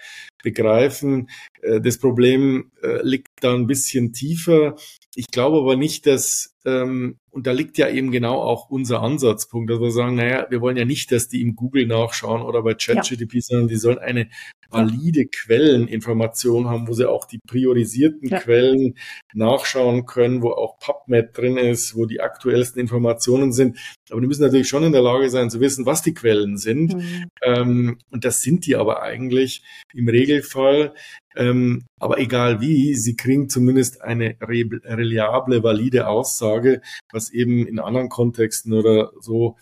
[0.43, 1.29] begreifen.
[1.61, 4.75] Äh, das Problem äh, liegt da ein bisschen tiefer.
[5.15, 9.69] Ich glaube aber nicht, dass ähm, und da liegt ja eben genau auch unser Ansatzpunkt,
[9.69, 12.73] dass wir sagen, naja, wir wollen ja nicht, dass die im Google nachschauen oder bei
[12.75, 13.41] ChatGTP, ja.
[13.41, 14.29] sondern die sollen eine
[14.69, 18.39] valide Quelleninformation haben, wo sie auch die priorisierten ja.
[18.39, 18.95] Quellen
[19.33, 23.77] nachschauen können, wo auch PubMed drin ist, wo die aktuellsten Informationen sind.
[24.09, 26.95] Aber die müssen natürlich schon in der Lage sein zu wissen, was die Quellen sind.
[26.95, 27.25] Mhm.
[27.43, 30.93] Ähm, und das sind die aber eigentlich im Regelfall.
[31.35, 38.09] Ähm, aber egal wie, sie kriegen zumindest eine reliable, valide Aussage, was eben in anderen
[38.09, 39.57] Kontexten oder so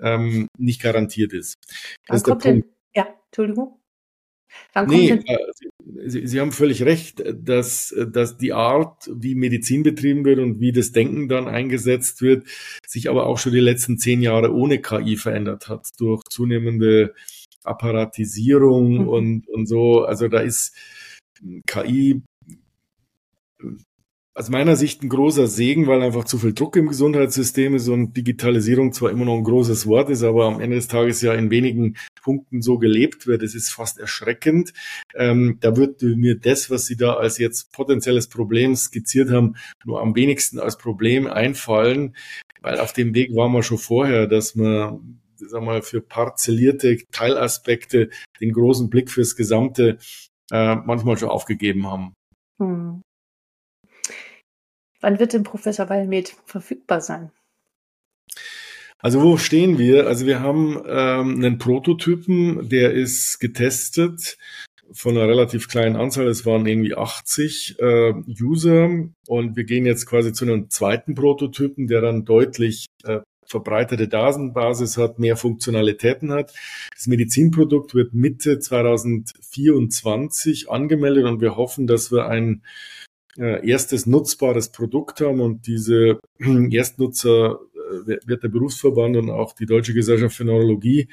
[0.00, 1.56] ähm, nicht garantiert ist.
[2.06, 2.44] Das ist der Punkt.
[2.44, 3.81] Denn, ja, Entschuldigung.
[4.72, 5.36] Wann nee, äh,
[6.04, 10.72] Sie, Sie haben völlig recht, dass, dass die Art, wie Medizin betrieben wird und wie
[10.72, 12.46] das Denken dann eingesetzt wird,
[12.86, 17.14] sich aber auch schon die letzten zehn Jahre ohne KI verändert hat, durch zunehmende
[17.64, 19.08] Apparatisierung mhm.
[19.08, 20.04] und, und so.
[20.04, 20.74] Also da ist
[21.66, 22.22] KI
[24.34, 28.16] aus meiner Sicht ein großer Segen, weil einfach zu viel Druck im Gesundheitssystem ist und
[28.16, 31.50] Digitalisierung zwar immer noch ein großes Wort ist, aber am Ende des Tages ja in
[31.50, 33.42] wenigen Punkten so gelebt wird.
[33.42, 34.72] Es ist fast erschreckend.
[35.14, 40.00] Ähm, da wird mir das, was Sie da als jetzt potenzielles Problem skizziert haben, nur
[40.00, 42.16] am wenigsten als Problem einfallen,
[42.62, 48.10] weil auf dem Weg waren wir schon vorher, dass man sag mal, für parzellierte Teilaspekte
[48.40, 49.98] den großen Blick fürs Gesamte
[50.50, 52.14] äh, manchmal schon aufgegeben haben.
[52.60, 53.02] Hm.
[55.02, 57.32] Wann wird denn Professor Wallmet verfügbar sein?
[58.98, 60.06] Also wo stehen wir?
[60.06, 64.38] Also wir haben ähm, einen Prototypen, der ist getestet
[64.92, 66.28] von einer relativ kleinen Anzahl.
[66.28, 68.90] Es waren irgendwie 80 äh, User
[69.26, 74.98] und wir gehen jetzt quasi zu einem zweiten Prototypen, der dann deutlich äh, verbreitete Datenbasis
[74.98, 76.54] hat, mehr Funktionalitäten hat.
[76.94, 82.62] Das Medizinprodukt wird Mitte 2024 angemeldet und wir hoffen, dass wir ein
[83.38, 86.20] erstes nutzbares Produkt haben und diese
[86.70, 91.08] Erstnutzer äh, wird der Berufsverband und auch die Deutsche Gesellschaft für Neurologie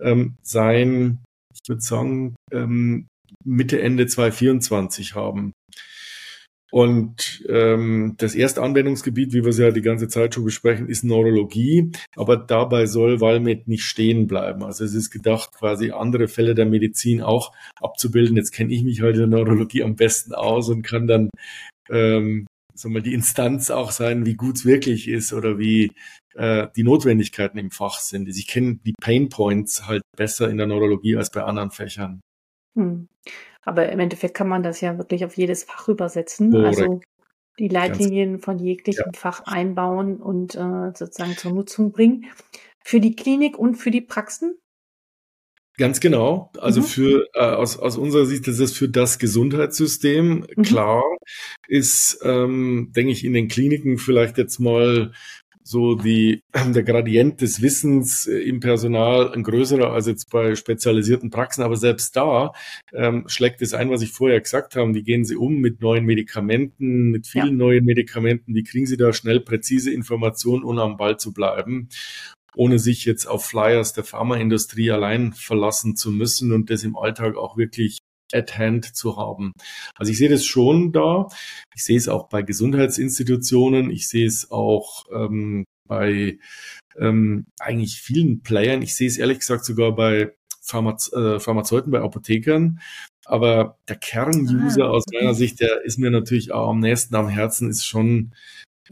[0.00, 1.18] ähm, sein,
[1.52, 3.06] ich würde sagen, ähm,
[3.44, 5.52] Mitte, Ende 2024 haben.
[6.70, 11.04] Und ähm, das erste Anwendungsgebiet, wie wir es ja die ganze Zeit schon besprechen, ist
[11.04, 11.90] Neurologie.
[12.16, 14.62] Aber dabei soll Valmet nicht stehen bleiben.
[14.62, 18.36] Also es ist gedacht, quasi andere Fälle der Medizin auch abzubilden.
[18.36, 21.30] Jetzt kenne ich mich halt in der Neurologie am besten aus und kann dann
[21.90, 25.92] ähm, sag mal, die Instanz auch sein, wie gut es wirklich ist oder wie
[26.34, 28.28] äh, die Notwendigkeiten im Fach sind.
[28.28, 32.20] Ich kenne die Pain Points halt besser in der Neurologie als bei anderen Fächern.
[32.76, 33.08] Hm.
[33.62, 36.50] Aber im Endeffekt kann man das ja wirklich auf jedes Fach übersetzen.
[36.50, 36.78] Korrekt.
[36.78, 37.00] Also
[37.58, 39.18] die Leitlinien von jeglichem ja.
[39.18, 42.26] Fach einbauen und äh, sozusagen zur Nutzung bringen.
[42.82, 44.58] Für die Klinik und für die Praxen?
[45.76, 46.50] Ganz genau.
[46.58, 46.84] Also mhm.
[46.84, 50.62] für äh, aus, aus unserer Sicht ist es für das Gesundheitssystem mhm.
[50.62, 51.02] klar.
[51.68, 55.12] Ist, ähm, denke ich, in den Kliniken vielleicht jetzt mal
[55.62, 56.42] so die,
[56.74, 61.62] der Gradient des Wissens äh, im Personal ein größerer als jetzt bei spezialisierten Praxen.
[61.62, 62.52] Aber selbst da
[62.92, 64.94] ähm, schlägt es ein, was ich vorher gesagt habe.
[64.94, 67.64] Wie gehen Sie um mit neuen Medikamenten, mit vielen ja.
[67.66, 68.54] neuen Medikamenten?
[68.54, 71.88] Wie kriegen Sie da schnell präzise Informationen, um am Ball zu bleiben?
[72.56, 77.36] ohne sich jetzt auf Flyers der Pharmaindustrie allein verlassen zu müssen und das im Alltag
[77.36, 77.98] auch wirklich
[78.32, 79.52] at hand zu haben.
[79.96, 81.28] Also ich sehe das schon da.
[81.74, 83.90] Ich sehe es auch bei Gesundheitsinstitutionen.
[83.90, 86.38] Ich sehe es auch ähm, bei
[86.98, 88.82] ähm, eigentlich vielen Playern.
[88.82, 92.80] Ich sehe es ehrlich gesagt sogar bei Pharmaze äh, Pharmazeuten, bei Apothekern.
[93.24, 97.28] Aber der Kernuser ah, aus meiner Sicht, der ist mir natürlich auch am nächsten am
[97.28, 98.34] Herzen, ist schon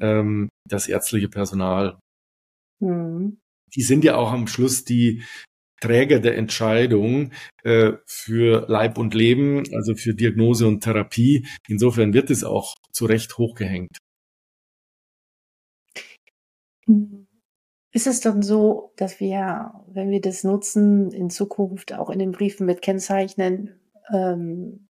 [0.00, 1.98] ähm, das ärztliche Personal.
[2.80, 3.38] Mhm.
[3.74, 5.22] Die sind ja auch am Schluss die
[5.80, 11.46] Träger der Entscheidung äh, für Leib und Leben, also für Diagnose und Therapie.
[11.68, 13.98] Insofern wird es auch zu Recht hochgehängt.
[17.92, 22.32] Ist es dann so, dass wir, wenn wir das nutzen, in Zukunft auch in den
[22.32, 23.80] Briefen mit kennzeichnen,
[24.12, 24.88] ähm,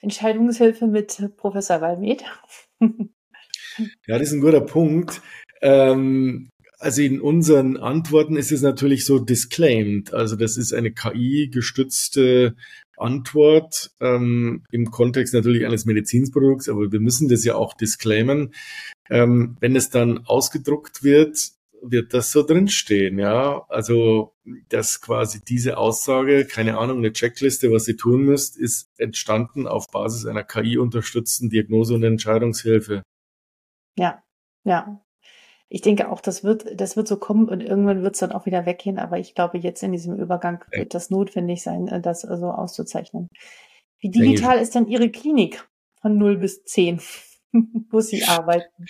[0.00, 2.24] Entscheidungshilfe mit Professor Walmed?
[2.80, 5.20] ja, das ist ein guter Punkt.
[5.60, 6.48] Ähm,
[6.80, 10.14] also in unseren Antworten ist es natürlich so disclaimed.
[10.14, 12.56] Also das ist eine KI-gestützte
[12.96, 18.54] Antwort ähm, im Kontext natürlich eines Medizinprodukts, aber wir müssen das ja auch disclaimen.
[19.10, 21.50] Ähm, wenn es dann ausgedruckt wird,
[21.82, 23.64] wird das so drinstehen, ja.
[23.68, 24.34] Also,
[24.68, 29.86] dass quasi diese Aussage, keine Ahnung, eine Checkliste, was Sie tun müsst, ist entstanden auf
[29.90, 33.02] Basis einer KI-unterstützten Diagnose- und Entscheidungshilfe.
[33.96, 34.22] Ja,
[34.64, 35.02] ja
[35.72, 38.44] ich denke auch, das wird, das wird so kommen und irgendwann wird es dann auch
[38.44, 38.98] wieder weggehen.
[38.98, 42.50] Aber ich glaube, jetzt in diesem Übergang wird das notwendig sein, äh, das so also
[42.50, 43.28] auszuzeichnen.
[44.00, 45.64] Wie digital ist denn Ihre Klinik
[46.02, 47.00] von 0 bis 10,
[47.90, 48.86] wo Sie arbeiten?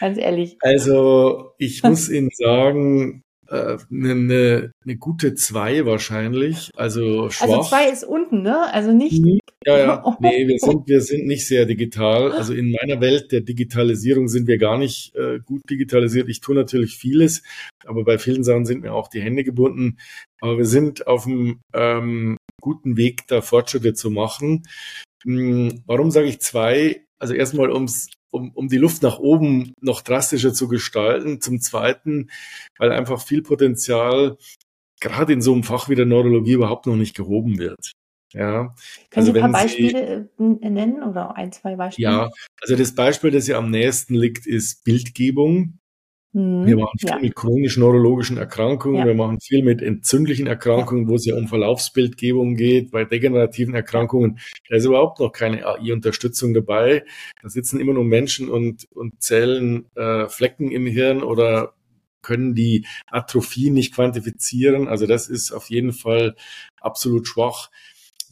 [0.00, 0.56] Ganz ehrlich.
[0.60, 7.48] Also, ich muss Ihnen sagen, eine, eine, eine gute zwei wahrscheinlich, also schwach.
[7.48, 8.72] Also zwei ist unten, ne?
[8.72, 9.22] Also nicht.
[9.22, 9.40] Mhm.
[9.66, 10.16] Ja, ja.
[10.20, 12.32] Nee, wir sind, wir sind nicht sehr digital.
[12.32, 16.28] Also in meiner Welt der Digitalisierung sind wir gar nicht äh, gut digitalisiert.
[16.28, 17.42] Ich tue natürlich vieles,
[17.86, 19.98] aber bei vielen Sachen sind mir auch die Hände gebunden.
[20.40, 24.64] Aber wir sind auf einem ähm, guten Weg, da Fortschritte zu machen.
[25.24, 27.04] Hm, warum sage ich zwei?
[27.24, 31.40] Also erstmal, ums, um, um die Luft nach oben noch drastischer zu gestalten.
[31.40, 32.28] Zum Zweiten,
[32.76, 34.36] weil einfach viel Potenzial
[35.00, 37.92] gerade in so einem Fach wie der Neurologie überhaupt noch nicht gehoben wird.
[38.34, 38.74] Ja.
[38.74, 38.74] Können
[39.14, 42.06] also Sie ein paar Beispiele Sie, äh, nennen oder ein, zwei Beispiele?
[42.06, 45.78] Ja, also das Beispiel, das ja am nächsten liegt, ist Bildgebung.
[46.34, 47.18] Mhm, wir machen viel ja.
[47.18, 49.06] mit chronischen neurologischen Erkrankungen, ja.
[49.06, 54.40] wir machen viel mit entzündlichen Erkrankungen, wo es ja um Verlaufsbildgebung geht, bei degenerativen Erkrankungen.
[54.68, 57.04] Da ist überhaupt noch keine AI-Unterstützung dabei.
[57.40, 61.74] Da sitzen immer nur Menschen und, und zählen äh, Flecken im Hirn oder
[62.20, 64.88] können die Atrophie nicht quantifizieren.
[64.88, 66.34] Also das ist auf jeden Fall
[66.80, 67.70] absolut schwach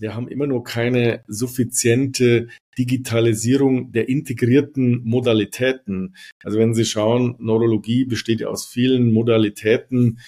[0.03, 6.17] wir haben immer noch keine suffiziente Digitalisierung der integrierten Modalitäten.
[6.43, 10.19] Also wenn Sie schauen, Neurologie besteht ja aus vielen Modalitäten,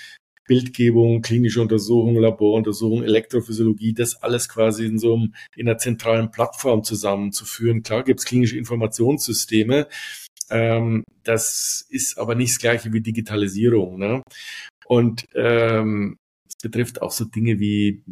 [0.46, 6.84] Bildgebung, klinische Untersuchung, Laboruntersuchung, Elektrophysiologie, das alles quasi in so einem, in einer zentralen Plattform
[6.84, 7.82] zusammenzuführen.
[7.82, 9.88] Klar gibt es klinische Informationssysteme,
[10.50, 13.98] ähm, das ist aber nicht das gleiche wie Digitalisierung.
[13.98, 14.22] Ne?
[14.86, 16.16] Und ähm,
[16.62, 18.02] betrifft auch so Dinge wie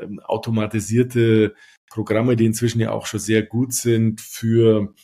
[0.00, 1.54] ähm, automatisierte
[1.90, 4.94] Programme, die inzwischen ja auch schon sehr gut sind für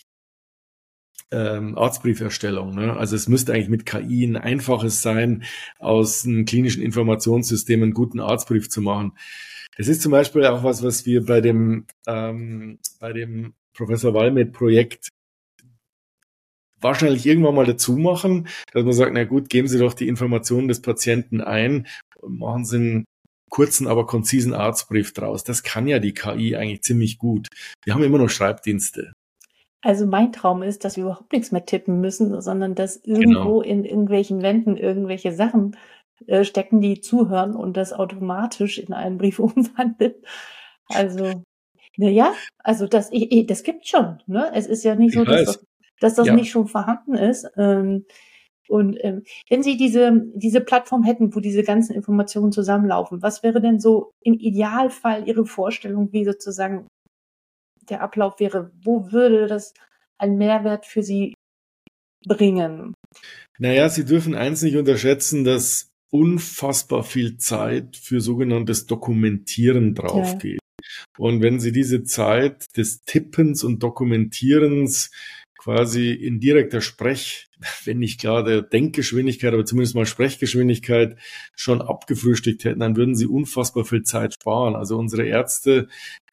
[1.30, 2.74] ähm, Arztbrieferstellung.
[2.74, 2.96] Ne?
[2.96, 5.44] Also es müsste eigentlich mit KI ein einfaches sein,
[5.78, 9.12] aus einem klinischen Informationssystem einen guten Arztbrief zu machen.
[9.76, 14.52] Das ist zum Beispiel auch was, was wir bei dem, ähm, bei dem Professor Wallmet
[14.52, 15.08] Projekt
[16.80, 20.68] wahrscheinlich irgendwann mal dazu machen, dass man sagt, na gut, geben Sie doch die Informationen
[20.68, 21.86] des Patienten ein
[22.26, 23.04] machen Sie einen
[23.52, 25.44] kurzen, aber konzisen Arztbrief draus.
[25.44, 27.48] Das kann ja die KI eigentlich ziemlich gut.
[27.84, 29.12] Wir haben immer noch Schreibdienste.
[29.82, 33.62] Also mein Traum ist, dass wir überhaupt nichts mehr tippen müssen, sondern dass irgendwo genau.
[33.62, 35.76] in irgendwelchen Wänden irgendwelche Sachen
[36.26, 40.24] äh, stecken, die zuhören und das automatisch in einen Brief umwandelt.
[40.88, 41.42] Also,
[41.98, 44.22] naja, also das, ich, das gibt schon.
[44.26, 44.50] Ne?
[44.54, 45.66] Es ist ja nicht so, dass das,
[46.00, 46.34] dass das, ja.
[46.34, 47.46] nicht schon vorhanden ist.
[47.58, 48.06] Ähm,
[48.68, 53.60] und ähm, wenn Sie diese, diese Plattform hätten, wo diese ganzen Informationen zusammenlaufen, was wäre
[53.60, 56.86] denn so im Idealfall Ihre Vorstellung, wie sozusagen
[57.88, 58.70] der Ablauf wäre?
[58.82, 59.74] Wo würde das
[60.18, 61.34] einen Mehrwert für Sie
[62.26, 62.94] bringen?
[63.58, 70.58] Naja, Sie dürfen eins nicht unterschätzen, dass unfassbar viel Zeit für sogenanntes Dokumentieren draufgeht.
[70.60, 70.88] Ja.
[71.18, 75.10] Und wenn Sie diese Zeit des Tippens und Dokumentierens
[75.62, 77.46] quasi in direkter Sprech,
[77.84, 81.16] wenn nicht gerade Denkgeschwindigkeit, aber zumindest mal Sprechgeschwindigkeit
[81.54, 84.74] schon abgefrühstückt hätten, dann würden sie unfassbar viel Zeit sparen.
[84.74, 85.86] Also unsere Ärzte,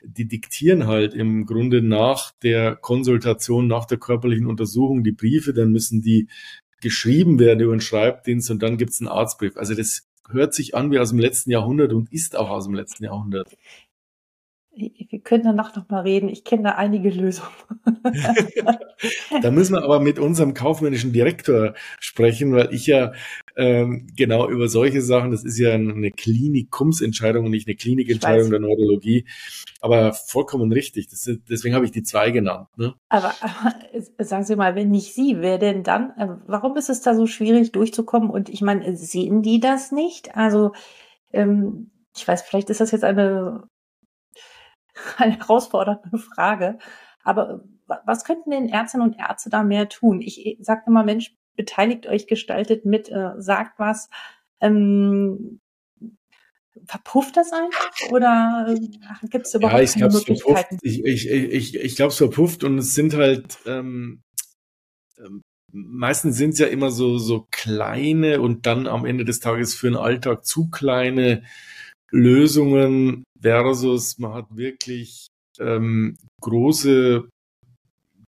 [0.04, 5.72] die diktieren halt im Grunde nach der Konsultation, nach der körperlichen Untersuchung die Briefe, dann
[5.72, 6.28] müssen die
[6.82, 9.58] geschrieben werden über den Schreibdienst und dann gibt's einen Arztbrief.
[9.58, 12.74] Also das hört sich an wie aus dem letzten Jahrhundert und ist auch aus dem
[12.74, 13.56] letzten Jahrhundert
[14.80, 16.30] wir können danach noch mal reden.
[16.30, 17.50] Ich kenne da einige Lösungen.
[19.42, 23.12] da müssen wir aber mit unserem kaufmännischen Direktor sprechen, weil ich ja
[23.58, 28.60] ähm, genau über solche Sachen, das ist ja eine Klinikumsentscheidung und nicht eine Klinikentscheidung der
[28.60, 29.26] Neurologie,
[29.82, 31.10] aber vollkommen richtig.
[31.10, 32.68] Das, deswegen habe ich die zwei genannt.
[32.78, 32.94] Ne?
[33.10, 36.12] Aber, aber sagen Sie mal, wenn nicht Sie, wer denn dann?
[36.18, 38.30] Äh, warum ist es da so schwierig durchzukommen?
[38.30, 40.36] Und ich meine, sehen die das nicht?
[40.36, 40.72] Also
[41.34, 43.64] ähm, ich weiß, vielleicht ist das jetzt eine
[45.18, 46.78] eine herausfordernde Frage.
[47.24, 47.64] Aber
[48.06, 50.22] was könnten denn Ärztinnen und Ärzte da mehr tun?
[50.22, 54.10] Ich sage immer, Mensch, beteiligt euch, gestaltet mit, äh, sagt was.
[54.62, 55.60] Ähm,
[56.86, 60.80] verpufft das einfach oder äh, gibt es überhaupt ja, ich keine Möglichkeiten?
[60.80, 60.80] Verpufft.
[60.82, 64.22] Ich, ich, ich, ich glaube, es verpufft und es sind halt ähm,
[65.18, 69.76] ähm, meistens sind es ja immer so so kleine und dann am Ende des Tages
[69.76, 71.44] für den Alltag zu kleine
[72.12, 75.28] Lösungen versus man hat wirklich
[75.60, 77.30] ähm, große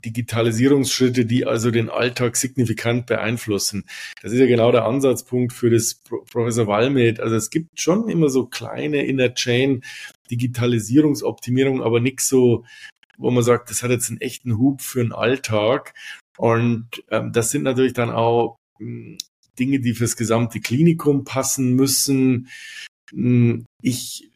[0.06, 3.84] Digitalisierungsschritte, die also den Alltag signifikant beeinflussen.
[4.22, 7.20] Das ist ja genau der Ansatzpunkt für das Pro Professor Wallmet.
[7.20, 9.84] Also es gibt schon immer so kleine Inner Chain
[10.32, 12.64] Digitalisierungsoptimierung, aber nichts so,
[13.18, 15.94] wo man sagt, das hat jetzt einen echten Hub für den Alltag.
[16.38, 19.18] Und ähm, das sind natürlich dann auch hm,
[19.60, 22.48] Dinge, die fürs gesamte Klinikum passen müssen.
[23.12, 24.30] Hm, ich,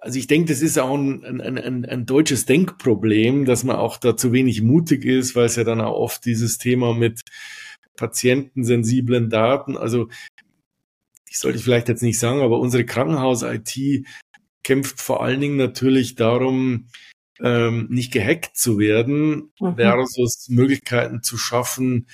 [0.00, 3.98] also ich denke, das ist auch ein, ein, ein, ein deutsches Denkproblem, dass man auch
[3.98, 7.20] da zu wenig mutig ist, weil es ja dann auch oft dieses Thema mit
[7.96, 10.08] patientensensiblen Daten, also
[11.32, 14.04] ich sollte vielleicht jetzt nicht sagen, aber unsere Krankenhaus-IT
[14.62, 16.88] kämpft vor allen Dingen natürlich darum,
[17.40, 19.76] ähm, nicht gehackt zu werden, mhm.
[19.76, 22.06] versus Möglichkeiten zu schaffen,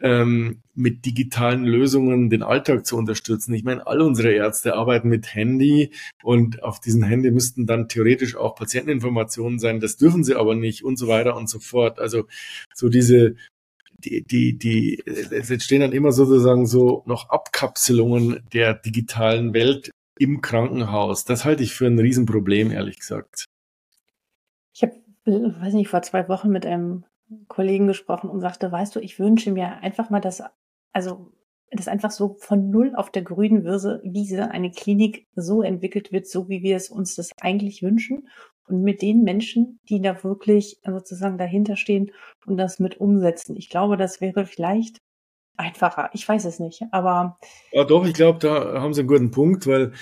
[0.00, 3.54] ähm, mit digitalen Lösungen den Alltag zu unterstützen.
[3.54, 8.36] Ich meine, alle unsere Ärzte arbeiten mit Handy und auf diesem Handy müssten dann theoretisch
[8.36, 9.80] auch Patienteninformationen sein.
[9.80, 11.98] Das dürfen sie aber nicht und so weiter und so fort.
[11.98, 12.26] Also
[12.74, 13.36] so diese
[13.98, 20.42] die, die, die, es entstehen dann immer sozusagen so noch Abkapselungen der digitalen Welt im
[20.42, 21.24] Krankenhaus.
[21.24, 23.46] Das halte ich für ein Riesenproblem, ehrlich gesagt.
[24.74, 27.04] Ich habe, weiß nicht, vor zwei Wochen mit einem
[27.48, 30.42] Kollegen gesprochen und sagte, weißt du, ich wünsche mir einfach mal, dass,
[30.92, 31.32] also,
[31.70, 36.48] dass einfach so von null auf der grünen Wiese eine Klinik so entwickelt wird, so
[36.48, 38.28] wie wir es uns das eigentlich wünschen
[38.68, 42.12] und mit den Menschen, die da wirklich sozusagen dahinter stehen
[42.46, 43.56] und das mit umsetzen.
[43.56, 44.98] Ich glaube, das wäre vielleicht
[45.56, 46.10] einfacher.
[46.12, 47.38] Ich weiß es nicht, aber.
[47.72, 49.92] Ja, doch, ich glaube, da haben Sie einen guten Punkt, weil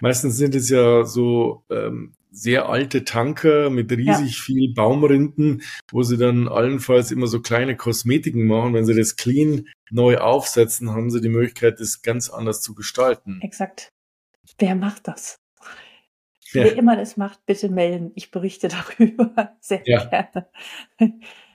[0.00, 4.42] meistens sind es ja so ähm, sehr alte Tanker mit riesig ja.
[4.42, 8.74] viel Baumrinden, wo sie dann allenfalls immer so kleine Kosmetiken machen.
[8.74, 13.40] Wenn sie das clean neu aufsetzen, haben sie die Möglichkeit, das ganz anders zu gestalten.
[13.40, 13.92] Exakt.
[14.58, 15.38] Wer macht das?
[16.52, 16.64] Ja.
[16.64, 18.12] Wer immer das macht, bitte melden.
[18.14, 18.68] Ich berichte
[18.98, 20.04] darüber sehr ja.
[20.04, 20.48] gerne.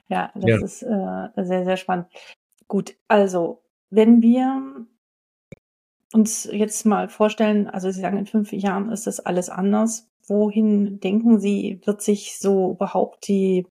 [0.08, 2.06] ja, das ist äh, sehr, sehr spannend.
[2.68, 4.86] Gut, also wenn wir
[6.12, 10.09] uns jetzt mal vorstellen, also Sie sagen, in fünf Jahren ist das alles anders.
[10.30, 13.66] Wohin denken Sie, wird sich so überhaupt die,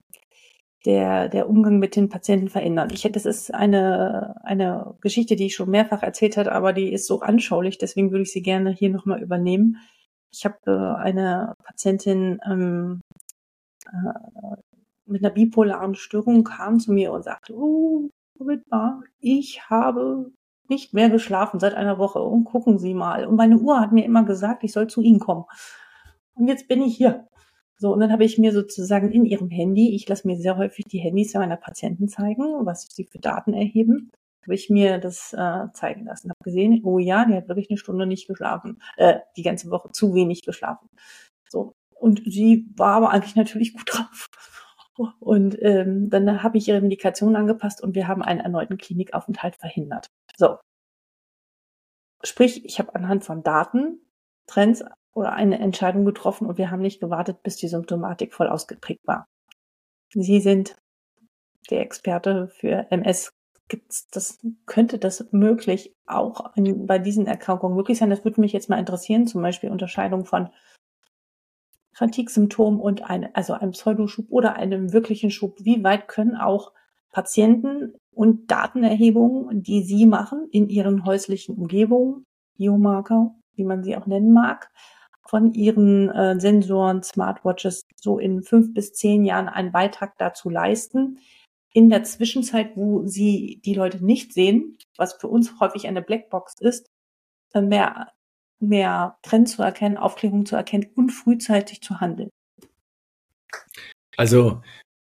[0.86, 2.89] der, der Umgang mit den Patienten verändern?
[2.91, 6.91] Ich hätte, das ist eine, eine Geschichte, die ich schon mehrfach erzählt habe, aber die
[6.91, 9.78] ist so anschaulich, deswegen würde ich sie gerne hier nochmal übernehmen.
[10.32, 13.00] Ich habe äh, eine Patientin ähm,
[13.86, 14.58] äh,
[15.06, 20.32] mit einer bipolaren Störung kam zu mir und sagte, oh, Moment mal, ich habe
[20.67, 23.26] nicht mehr geschlafen seit einer Woche und gucken Sie mal.
[23.26, 25.45] Und meine Uhr hat mir immer gesagt, ich soll zu Ihnen kommen.
[26.39, 27.28] Und jetzt bin ich hier.
[27.78, 30.86] So, und dann habe ich mir sozusagen in ihrem Handy, ich lasse mir sehr häufig
[30.86, 34.12] die Handys meiner Patienten zeigen, was sie für Daten erheben
[34.49, 36.32] habe ich mir das äh, zeigen lassen.
[36.32, 39.91] Habe gesehen, oh ja, die hat wirklich eine Stunde nicht geschlafen, äh, die ganze Woche
[39.91, 40.89] zu wenig geschlafen.
[41.49, 44.28] So und sie war aber eigentlich natürlich gut drauf.
[45.19, 50.08] Und ähm, dann habe ich ihre Medikation angepasst und wir haben einen erneuten Klinikaufenthalt verhindert.
[50.36, 50.58] So.
[52.23, 54.02] Sprich, ich habe anhand von Daten,
[54.45, 59.06] Trends oder eine Entscheidung getroffen und wir haben nicht gewartet, bis die Symptomatik voll ausgeprägt
[59.06, 59.28] war.
[60.13, 60.76] Sie sind
[61.69, 63.32] der Experte für MS
[63.69, 68.10] gibt's das, könnte das möglich auch in, bei diesen Erkrankungen möglich sein?
[68.10, 70.50] Das würde mich jetzt mal interessieren, zum Beispiel Unterscheidung von
[71.93, 75.58] Fatigue-Symptom und ein, also einem Pseudoschub oder einem wirklichen Schub.
[75.62, 76.74] Wie weit können auch
[77.12, 82.26] Patienten und Datenerhebungen, die sie machen in ihren häuslichen Umgebungen,
[82.58, 84.72] Biomarker, wie man sie auch nennen mag,
[85.30, 91.20] von ihren äh, Sensoren, Smartwatches so in fünf bis zehn Jahren einen Beitrag dazu leisten,
[91.72, 96.56] in der Zwischenzeit, wo sie die Leute nicht sehen, was für uns häufig eine Blackbox
[96.60, 96.88] ist,
[97.54, 98.12] mehr,
[98.60, 102.30] mehr Trends zu erkennen, Aufklärung zu erkennen und frühzeitig zu handeln.
[104.18, 104.63] Also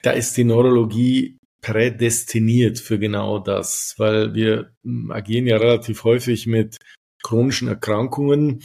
[0.02, 6.48] da ist die Neurologie prädestiniert für genau das, weil wir hm, agieren ja relativ häufig
[6.48, 6.78] mit
[7.22, 8.64] chronischen Erkrankungen.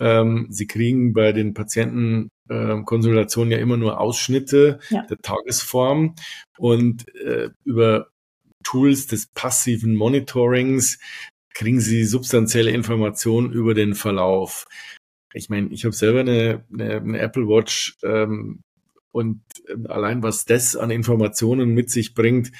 [0.00, 5.02] Ähm, sie kriegen bei den Patienten äh, Konsultation ja immer nur Ausschnitte ja.
[5.02, 6.14] der Tagesform
[6.58, 8.08] und äh, über
[8.64, 10.98] Tools des passiven Monitorings
[11.54, 14.66] kriegen Sie substanzielle Informationen über den Verlauf.
[15.32, 18.60] Ich meine, ich habe selber eine, eine, eine, Apple Watch ähm,
[19.12, 22.50] und ähm, allein was das an Informationen mit sich bringt,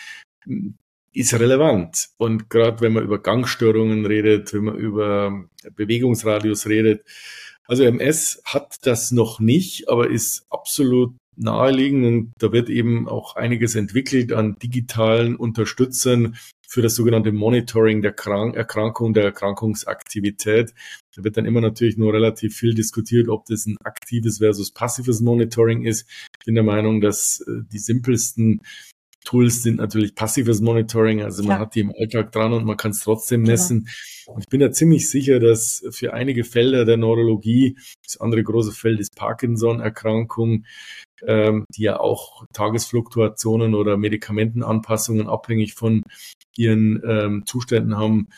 [1.14, 2.08] ist relevant.
[2.16, 5.44] Und gerade wenn man über Gangstörungen redet, wenn man über
[5.76, 7.04] Bewegungsradius redet,
[7.66, 13.36] also MS hat das noch nicht, aber ist absolut naheliegend und da wird eben auch
[13.36, 20.74] einiges entwickelt an digitalen Unterstützern für das sogenannte Monitoring der Krank Erkrankung, der Erkrankungsaktivität.
[21.14, 25.20] Da wird dann immer natürlich nur relativ viel diskutiert, ob das ein aktives versus passives
[25.20, 26.08] Monitoring ist.
[26.40, 28.60] Ich bin der Meinung, dass äh, die simpelsten
[29.24, 31.60] Tools sind natürlich passives Monitoring, also man ja.
[31.60, 33.52] hat die im Alltag dran und man kann es trotzdem genau.
[33.52, 33.84] messen.
[33.84, 34.36] Genau.
[34.36, 38.72] Und ich bin da ziemlich sicher, dass für einige Felder der Neurologie, das andere große
[38.72, 40.66] Feld ist Parkinson-Erkrankung,
[41.26, 46.02] ähm, die ja auch Tagesfluktuationen oder Medikamentenanpassungen abhängig von
[46.56, 48.28] ihren ähm, Zuständen haben,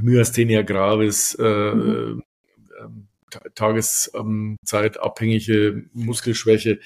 [0.00, 2.22] Myasthenia gravis, äh, mhm.
[2.80, 2.88] äh,
[3.54, 6.80] Tageszeitabhängige Muskelschwäche,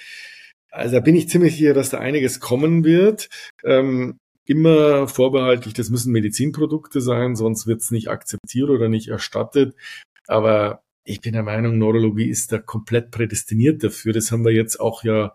[0.78, 3.28] also da bin ich ziemlich sicher, dass da einiges kommen wird.
[3.64, 9.74] Ähm, immer vorbehaltlich, das müssen Medizinprodukte sein, sonst wird es nicht akzeptiert oder nicht erstattet.
[10.26, 14.12] Aber ich bin der Meinung, Neurologie ist da komplett prädestiniert dafür.
[14.12, 15.34] Das haben wir jetzt auch ja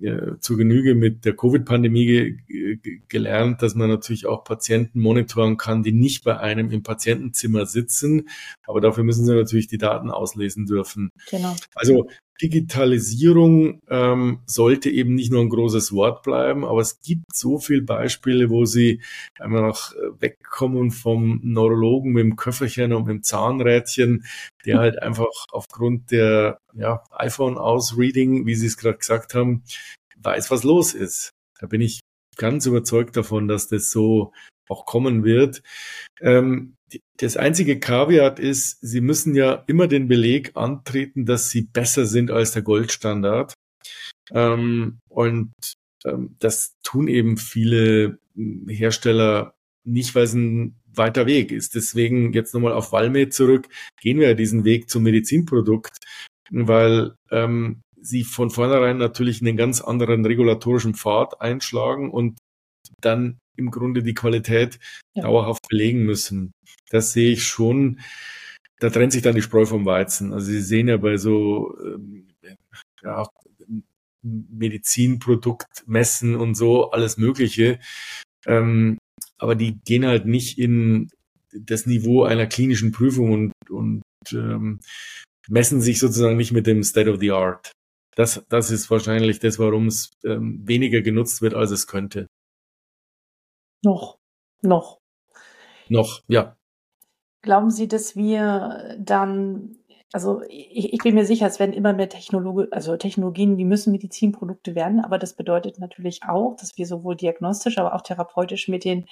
[0.00, 5.82] äh, zur Genüge mit der Covid-Pandemie ge gelernt, dass man natürlich auch Patienten monitoren kann,
[5.82, 8.28] die nicht bei einem im Patientenzimmer sitzen.
[8.66, 11.10] Aber dafür müssen sie natürlich die Daten auslesen dürfen.
[11.30, 11.56] Genau.
[11.74, 12.08] Also
[12.42, 17.82] Digitalisierung ähm, sollte eben nicht nur ein großes Wort bleiben, aber es gibt so viele
[17.82, 19.00] Beispiele, wo sie
[19.38, 24.24] einfach äh, wegkommen vom Neurologen mit dem Köfferchen und mit dem Zahnrädchen,
[24.64, 29.62] der halt einfach aufgrund der ja, iPhone-Ausreading, wie Sie es gerade gesagt haben,
[30.18, 31.30] weiß, was los ist.
[31.58, 32.00] Da bin ich
[32.36, 34.32] ganz überzeugt davon, dass das so
[34.68, 35.62] auch kommen wird.
[36.20, 36.74] Ähm,
[37.16, 42.30] das einzige Kaviat ist, Sie müssen ja immer den Beleg antreten, dass Sie besser sind
[42.30, 43.54] als der Goldstandard.
[44.30, 45.52] Ähm, und
[46.04, 48.18] ähm, das tun eben viele
[48.68, 49.54] Hersteller
[49.84, 51.74] nicht, weil es ein weiter Weg ist.
[51.74, 53.68] Deswegen jetzt nochmal auf Valmet zurück,
[54.00, 55.96] gehen wir diesen Weg zum Medizinprodukt,
[56.50, 62.38] weil ähm, sie von vornherein natürlich einen ganz anderen regulatorischen Pfad einschlagen und
[63.00, 64.78] dann im Grunde die Qualität
[65.14, 65.22] ja.
[65.22, 66.52] dauerhaft belegen müssen.
[66.90, 68.00] Das sehe ich schon.
[68.78, 70.32] Da trennt sich dann die Spreu vom Weizen.
[70.32, 72.28] Also Sie sehen ja bei so ähm,
[73.02, 73.26] ja,
[74.22, 77.80] Medizinproduktmessen und so alles Mögliche.
[78.46, 78.98] Ähm,
[79.38, 81.08] aber die gehen halt nicht in
[81.52, 84.02] das Niveau einer klinischen Prüfung und, und
[84.32, 84.80] ähm,
[85.48, 87.72] messen sich sozusagen nicht mit dem State of the Art.
[88.14, 92.26] Das, das ist wahrscheinlich das, warum es ähm, weniger genutzt wird, als es könnte.
[93.82, 94.18] Noch.
[94.62, 95.00] Noch.
[95.88, 96.56] Noch, ja.
[97.42, 99.76] Glauben Sie, dass wir dann,
[100.12, 103.92] also ich, ich bin mir sicher, es werden immer mehr Technologie, also Technologien, die müssen
[103.92, 108.84] Medizinprodukte werden, aber das bedeutet natürlich auch, dass wir sowohl diagnostisch, aber auch therapeutisch mit
[108.84, 109.06] denen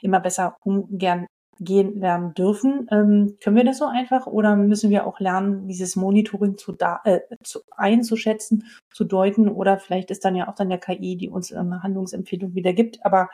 [0.00, 1.26] immer besser umgehen
[1.60, 2.86] gehen lernen dürfen.
[2.90, 7.00] Ähm, können wir das so einfach oder müssen wir auch lernen, dieses Monitoring zu, da,
[7.04, 11.28] äh, zu einzuschätzen, zu deuten oder vielleicht ist dann ja auch dann der KI, die
[11.28, 13.28] uns eine Handlungsempfehlung wieder gibt, aber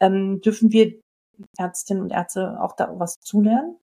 [0.00, 1.00] ähm, dürfen wir
[1.58, 3.76] Ärztinnen und Ärzte auch da was zulernen?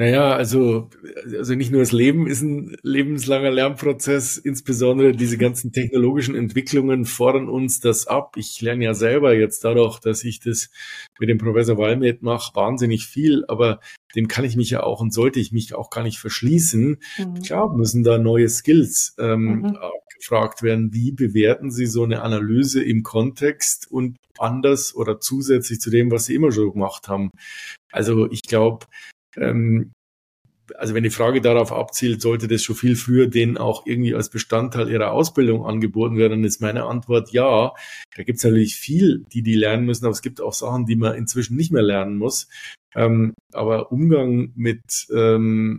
[0.00, 0.90] Naja, also,
[1.24, 7.48] also nicht nur das Leben ist ein lebenslanger Lernprozess, insbesondere diese ganzen technologischen Entwicklungen fordern
[7.48, 8.36] uns das ab.
[8.36, 10.70] Ich lerne ja selber jetzt dadurch, dass ich das
[11.18, 13.80] mit dem Professor Walmet mache, wahnsinnig viel, aber
[14.14, 16.98] dem kann ich mich ja auch und sollte ich mich auch gar nicht verschließen.
[17.18, 17.42] Mhm.
[17.42, 19.78] Klar müssen da neue Skills ähm, mhm.
[20.16, 20.92] gefragt werden.
[20.92, 26.26] Wie bewerten Sie so eine Analyse im Kontext und anders oder zusätzlich zu dem, was
[26.26, 27.30] Sie immer schon gemacht haben?
[27.92, 28.86] Also ich glaube,
[29.36, 29.92] ähm,
[30.76, 34.28] also wenn die Frage darauf abzielt, sollte das schon viel früher denen auch irgendwie als
[34.28, 37.72] Bestandteil ihrer Ausbildung angeboten werden, dann ist meine Antwort ja.
[38.16, 40.96] Da gibt es natürlich viel, die die lernen müssen, aber es gibt auch Sachen, die
[40.96, 42.48] man inzwischen nicht mehr lernen muss.
[42.94, 45.78] Ähm, aber Umgang mit ähm,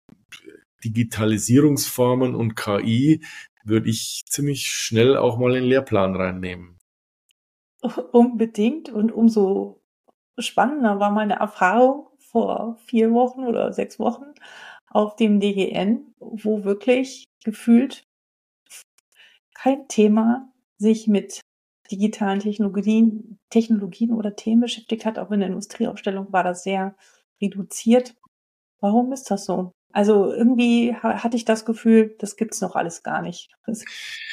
[0.83, 3.23] Digitalisierungsformen und KI
[3.63, 6.77] würde ich ziemlich schnell auch mal in den Lehrplan reinnehmen.
[8.11, 9.81] Unbedingt und umso
[10.37, 14.33] spannender war meine Erfahrung vor vier Wochen oder sechs Wochen
[14.89, 18.03] auf dem DGN, wo wirklich gefühlt
[19.53, 21.41] kein Thema sich mit
[21.91, 25.19] digitalen Technologien, Technologien oder Themen beschäftigt hat.
[25.19, 26.95] Auch in der Industrieaufstellung war das sehr
[27.41, 28.15] reduziert.
[28.79, 29.71] Warum ist das so?
[29.91, 33.51] Also irgendwie hatte ich das Gefühl, das gibt's noch alles gar nicht.
[33.65, 33.83] Das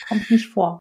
[0.08, 0.78] kommt nicht vor.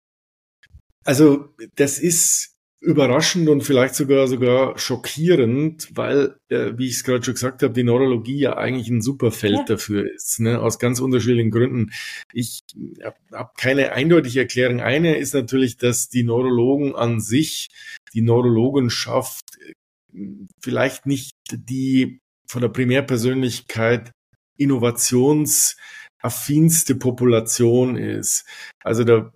[1.06, 2.55] Also das ist
[2.86, 7.74] überraschend und vielleicht sogar sogar schockierend, weil, äh, wie ich es gerade schon gesagt habe,
[7.74, 9.66] die Neurologie ja eigentlich ein super Feld ja.
[9.66, 10.62] dafür ist, ne?
[10.62, 11.92] aus ganz unterschiedlichen Gründen.
[12.32, 12.62] Ich
[13.04, 14.82] habe hab keine eindeutige Erklärung.
[14.82, 17.70] Eine ist natürlich, dass die Neurologen an sich,
[18.14, 19.58] die Neurologenschaft
[20.62, 24.12] vielleicht nicht die von der Primärpersönlichkeit
[24.58, 28.46] innovationsaffinste Population ist.
[28.84, 29.34] Also da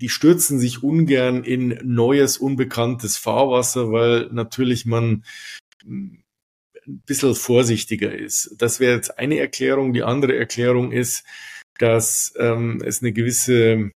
[0.00, 5.24] die stürzen sich ungern in neues, unbekanntes Fahrwasser, weil natürlich man
[5.84, 6.24] ein
[6.84, 8.54] bisschen vorsichtiger ist.
[8.58, 9.92] Das wäre jetzt eine Erklärung.
[9.92, 11.24] Die andere Erklärung ist,
[11.78, 13.90] dass ähm, es eine gewisse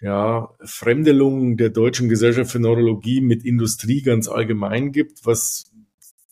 [0.00, 5.70] ja, Fremdelung der Deutschen Gesellschaft für Neurologie mit Industrie ganz allgemein gibt, was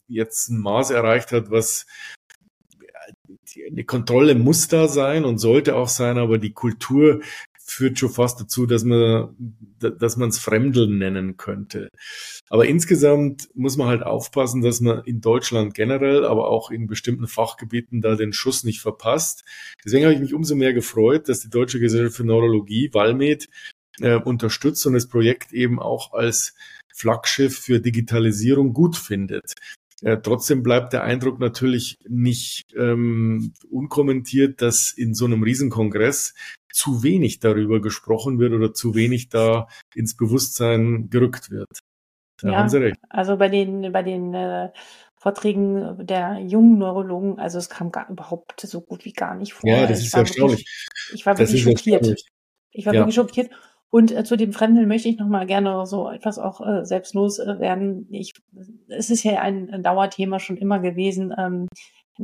[0.06, 1.86] jetzt ein Maß erreicht hat, was
[3.66, 7.20] eine Kontrolle muss da sein und sollte auch sein, aber die Kultur
[7.66, 9.34] führt schon fast dazu, dass man
[9.78, 11.88] dass man es Fremdeln nennen könnte.
[12.48, 17.26] Aber insgesamt muss man halt aufpassen, dass man in Deutschland generell, aber auch in bestimmten
[17.26, 19.44] Fachgebieten da den Schuss nicht verpasst.
[19.84, 23.48] Deswegen habe ich mich umso mehr gefreut, dass die Deutsche Gesellschaft für Neurologie, Valmed,
[24.00, 26.54] äh, unterstützt und das Projekt eben auch als
[26.94, 29.54] Flaggschiff für Digitalisierung gut findet.
[30.02, 36.34] Äh, trotzdem bleibt der Eindruck natürlich nicht ähm, unkommentiert, dass in so einem Riesenkongress
[36.72, 41.68] zu wenig darüber gesprochen wird oder zu wenig da ins Bewusstsein gerückt wird.
[42.40, 42.96] Da ja, haben Sie recht.
[43.08, 44.70] Also bei den, bei den äh,
[45.16, 49.70] Vorträgen der jungen Neurologen, also es kam gar, überhaupt so gut wie gar nicht vor.
[49.70, 50.66] Ja, das ich ist erstaunlich.
[50.66, 52.24] Wirklich, ich war das wirklich schockiert.
[52.72, 53.00] Ich war ja.
[53.00, 53.50] wirklich schockiert.
[53.94, 57.38] Und äh, zu dem Fremden möchte ich noch mal gerne so etwas auch äh, selbstlos
[57.38, 58.08] äh, werden.
[58.10, 58.32] Ich,
[58.88, 61.32] es ist ja ein, ein Dauerthema schon immer gewesen.
[61.38, 61.68] Ähm,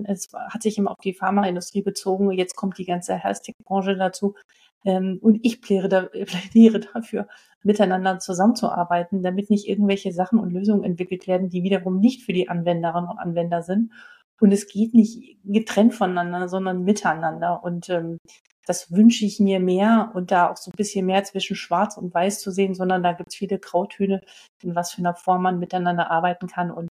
[0.02, 2.32] es hat sich immer auf die Pharmaindustrie bezogen.
[2.32, 4.34] Jetzt kommt die ganze Health-Tech-Branche dazu.
[4.84, 7.28] Ähm, und ich plädiere, da, plädiere dafür,
[7.62, 12.48] miteinander zusammenzuarbeiten, damit nicht irgendwelche Sachen und Lösungen entwickelt werden, die wiederum nicht für die
[12.48, 13.92] Anwenderinnen und Anwender sind.
[14.40, 17.62] Und es geht nicht getrennt voneinander, sondern miteinander.
[17.62, 18.18] Und ähm,
[18.66, 22.14] das wünsche ich mir mehr und da auch so ein bisschen mehr zwischen Schwarz und
[22.14, 24.22] Weiß zu sehen, sondern da gibt es viele Grautöne,
[24.62, 26.70] in was für einer Form man miteinander arbeiten kann.
[26.70, 26.88] Und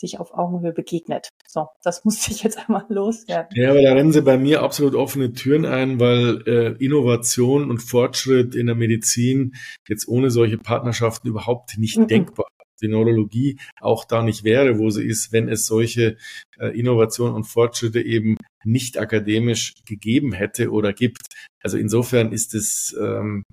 [0.00, 1.28] sich auf Augenhöhe begegnet.
[1.46, 3.50] So, das musste ich jetzt einmal loswerden.
[3.54, 7.78] Ja, aber da rennen Sie bei mir absolut offene Türen ein, weil äh, Innovation und
[7.78, 9.54] Fortschritt in der Medizin
[9.88, 12.08] jetzt ohne solche Partnerschaften überhaupt nicht mhm.
[12.08, 12.46] denkbar
[12.80, 16.16] die Neurologie auch da nicht wäre, wo sie ist, wenn es solche
[16.58, 21.22] äh, Innovationen und Fortschritte eben nicht akademisch gegeben hätte oder gibt.
[21.62, 23.44] Also insofern ist es ähm,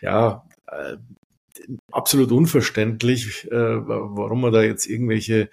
[0.00, 0.96] ja äh,
[1.92, 5.48] absolut unverständlich, äh, warum man da jetzt irgendwelche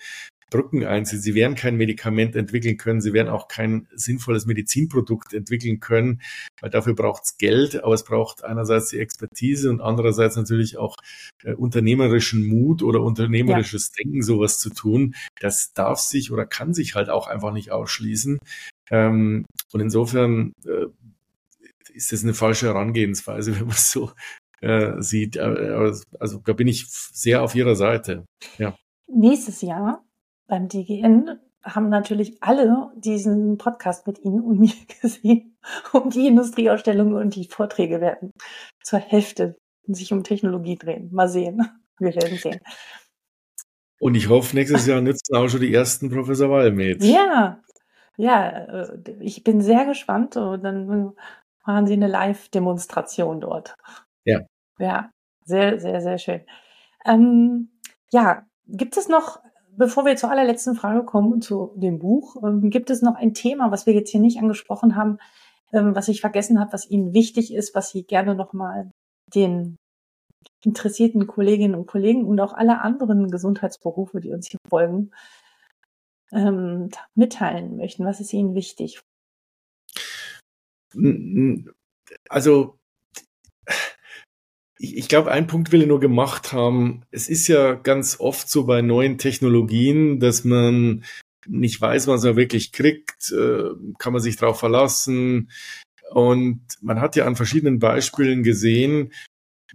[0.52, 1.24] Brücken einzieht.
[1.24, 6.22] Sie werden kein Medikament entwickeln können, sie werden auch kein sinnvolles Medizinprodukt entwickeln können,
[6.60, 10.98] weil dafür braucht es Geld, aber es braucht einerseits die Expertise und andererseits natürlich auch
[11.44, 14.04] äh, unternehmerischen Mut oder unternehmerisches ja.
[14.04, 15.16] Denken, sowas zu tun.
[15.40, 18.38] Das darf sich oder kann sich halt auch einfach nicht ausschließen.
[18.92, 20.88] Ähm, und insofern äh,
[21.94, 24.12] ist das eine falsche Herangehensweise, wenn man es so
[24.60, 25.38] äh, sieht.
[25.38, 28.26] Äh, also da bin ich sehr auf Ihrer Seite.
[28.58, 28.76] Ja.
[29.08, 30.04] Nächstes Jahr
[30.52, 35.58] beim DGN haben natürlich alle diesen Podcast mit Ihnen und mir gesehen.
[35.94, 38.32] Und die Industrieausstellungen und die Vorträge werden
[38.84, 39.56] zur Hälfte
[39.88, 41.10] sich um Technologie drehen.
[41.12, 41.66] Mal sehen.
[42.00, 42.60] Wir werden sehen.
[44.00, 47.08] Und ich hoffe, nächstes Jahr nützen auch schon die ersten Professor Wallmates.
[47.08, 47.62] Ja,
[48.18, 50.36] ja, äh, ich bin sehr gespannt.
[50.36, 51.14] Und dann
[51.66, 53.78] machen Sie eine Live-Demonstration dort.
[54.26, 54.42] Ja.
[54.80, 55.12] Ja,
[55.46, 56.42] sehr, sehr, sehr schön.
[57.06, 57.70] Ähm,
[58.12, 59.40] ja, gibt es noch
[59.78, 63.72] bevor wir zur allerletzten Frage kommen, zu dem Buch, ähm, gibt es noch ein Thema,
[63.72, 65.18] was wir jetzt hier nicht angesprochen haben,
[65.74, 68.92] ähm, was ich vergessen habe, was Ihnen wichtig ist, was Sie gerne nochmal
[69.34, 69.78] den
[70.64, 75.12] interessierten Kolleginnen und Kollegen und auch alle anderen Gesundheitsberufe, die uns hier folgen,
[76.32, 78.06] ähm, mitteilen möchten?
[78.06, 79.02] Was ist Ihnen wichtig?
[82.30, 82.78] Also
[84.82, 87.04] ich, ich glaube, ein Punkt will ich nur gemacht haben.
[87.12, 91.04] Es ist ja ganz oft so bei neuen Technologien, dass man
[91.48, 93.70] nicht weiß, was man wirklich kriegt, äh,
[94.00, 95.52] kann man sich darauf verlassen.
[96.12, 99.14] Und man hat ja an verschiedenen Beispielen gesehen,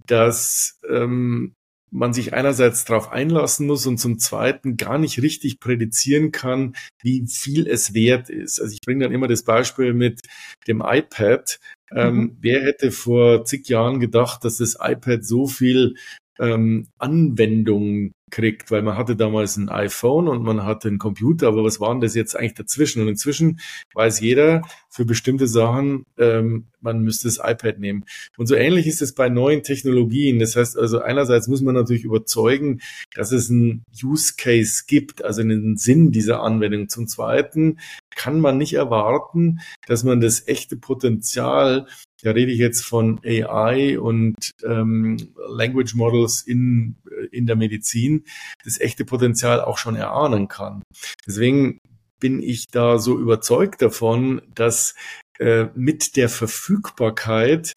[0.06, 1.54] dass ähm,
[1.90, 7.26] man sich einerseits darauf einlassen muss und zum Zweiten gar nicht richtig prädizieren kann, wie
[7.26, 8.60] viel es wert ist.
[8.60, 10.20] Also ich bringe dann immer das Beispiel mit
[10.66, 11.58] dem iPad.
[11.92, 12.36] Ähm, mhm.
[12.40, 15.94] wer hätte vor zig Jahren gedacht, dass das iPad so viel
[16.38, 21.64] ähm, Anwendung kriegt, weil man hatte damals ein iPhone und man hatte einen Computer, aber
[21.64, 23.02] was waren das jetzt eigentlich dazwischen?
[23.02, 23.60] Und inzwischen
[23.94, 28.04] weiß jeder für bestimmte Sachen, ähm, man müsste das iPad nehmen.
[28.36, 30.38] Und so ähnlich ist es bei neuen Technologien.
[30.38, 32.80] Das heißt also, einerseits muss man natürlich überzeugen,
[33.14, 36.88] dass es einen Use Case gibt, also einen Sinn dieser Anwendung.
[36.88, 37.78] Zum Zweiten
[38.14, 41.86] kann man nicht erwarten, dass man das echte Potenzial
[42.22, 45.16] da rede ich jetzt von AI und ähm,
[45.48, 46.96] Language Models in,
[47.30, 48.24] in der Medizin,
[48.64, 50.82] das echte Potenzial auch schon erahnen kann.
[51.26, 51.78] Deswegen
[52.18, 54.94] bin ich da so überzeugt davon, dass
[55.38, 57.74] äh, mit der Verfügbarkeit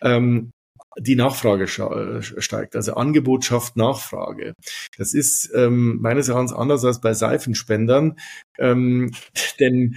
[0.00, 0.50] ähm,
[0.98, 2.76] die Nachfrage äh, steigt.
[2.76, 4.54] Also Angebot schafft Nachfrage.
[4.96, 8.18] Das ist ähm, meines Erachtens anders als bei Seifenspendern,
[8.58, 9.12] ähm,
[9.60, 9.96] denn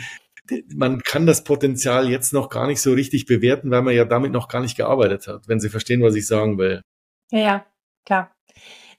[0.76, 4.32] man kann das Potenzial jetzt noch gar nicht so richtig bewerten, weil man ja damit
[4.32, 6.82] noch gar nicht gearbeitet hat, wenn Sie verstehen, was ich sagen will.
[7.32, 7.66] Ja, ja,
[8.06, 8.32] klar.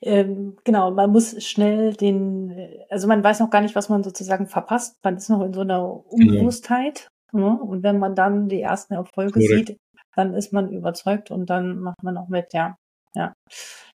[0.00, 2.54] Ähm, genau, man muss schnell den,
[2.90, 4.96] also man weiß noch gar nicht, was man sozusagen verpasst.
[5.02, 6.04] Man ist noch in so einer genau.
[6.08, 7.08] Unbewusstheit.
[7.30, 7.54] Genau.
[7.54, 7.62] Ne?
[7.62, 9.68] Und wenn man dann die ersten Erfolge Korrekt.
[9.68, 9.78] sieht,
[10.14, 12.76] dann ist man überzeugt und dann macht man auch mit, ja.
[13.14, 13.34] Ja.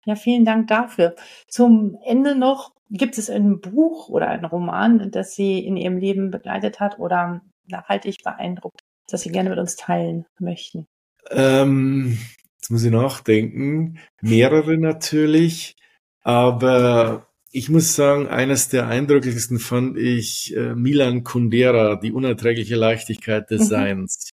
[0.06, 1.16] Ja, vielen Dank dafür.
[1.50, 6.32] Zum Ende noch, gibt es ein Buch oder ein Roman, das Sie in Ihrem Leben
[6.32, 10.88] begleitet hat oder nachhaltig beeindruckt, das Sie gerne mit uns teilen möchten?
[11.30, 12.18] Ähm,
[12.56, 14.00] jetzt muss ich nachdenken.
[14.22, 15.76] Mehrere natürlich,
[16.22, 23.50] aber ich muss sagen, eines der eindrücklichsten fand ich äh, Milan Kundera, die unerträgliche Leichtigkeit
[23.50, 23.66] des mhm.
[23.66, 24.30] Seins.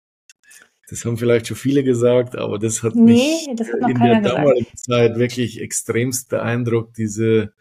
[0.89, 4.21] Das haben vielleicht schon viele gesagt, aber das hat nee, mich das hat in der
[4.21, 4.79] damaligen gesagt.
[4.79, 7.53] Zeit wirklich extremst beeindruckt, diese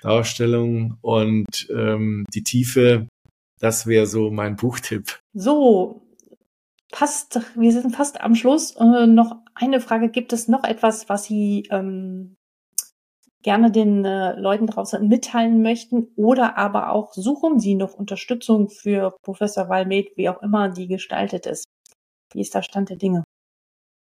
[0.00, 3.06] Darstellung und ähm, die Tiefe.
[3.58, 5.20] Das wäre so mein Buchtipp.
[5.34, 6.00] So,
[6.90, 8.74] fast, wir sind fast am Schluss.
[8.76, 10.08] Äh, noch eine Frage.
[10.08, 12.36] Gibt es noch etwas, was Sie ähm,
[13.42, 19.14] gerne den äh, Leuten draußen mitteilen möchten oder aber auch suchen Sie noch Unterstützung für
[19.22, 21.64] Professor Walmed, wie auch immer die gestaltet ist?
[22.32, 23.24] Wie ist der Stand der Dinge?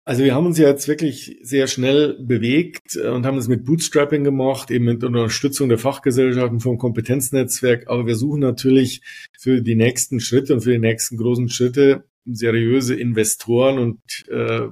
[0.04, 4.70] Also wir haben uns jetzt wirklich sehr schnell bewegt und haben es mit Bootstrapping gemacht,
[4.70, 7.88] eben mit Unterstützung der Fachgesellschaften vom Kompetenznetzwerk.
[7.88, 9.02] Aber wir suchen natürlich
[9.36, 14.68] für die nächsten Schritte und für die nächsten großen Schritte seriöse Investoren und äh,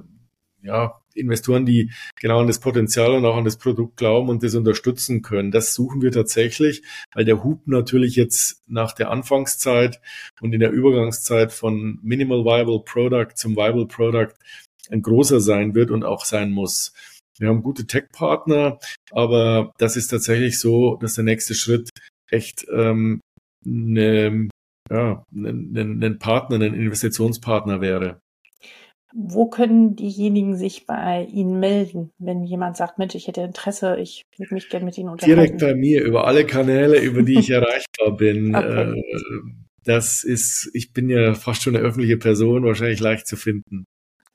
[0.61, 4.55] ja, Investoren, die genau an das Potenzial und auch an das Produkt glauben und das
[4.55, 5.51] unterstützen können.
[5.51, 9.99] Das suchen wir tatsächlich, weil der Hub natürlich jetzt nach der Anfangszeit
[10.41, 14.33] und in der Übergangszeit von Minimal Viable Product zum Viable Product
[14.89, 16.93] ein großer sein wird und auch sein muss.
[17.37, 18.79] Wir haben gute Tech-Partner,
[19.11, 21.89] aber das ist tatsächlich so, dass der nächste Schritt
[22.29, 23.19] echt ähm,
[23.65, 24.49] ne,
[24.89, 28.19] ja, ein, ein Partner, ein Investitionspartner wäre.
[29.17, 34.23] Wo können diejenigen sich bei Ihnen melden, wenn jemand sagt, Mensch, ich hätte Interesse, ich
[34.37, 35.39] würde mich gerne mit Ihnen unterhalten?
[35.39, 38.53] Direkt bei mir, über alle Kanäle, über die ich erreichbar bin.
[38.53, 38.99] Okay.
[38.99, 39.01] Äh,
[39.85, 43.85] das ist, ich bin ja fast schon eine öffentliche Person, wahrscheinlich leicht zu finden.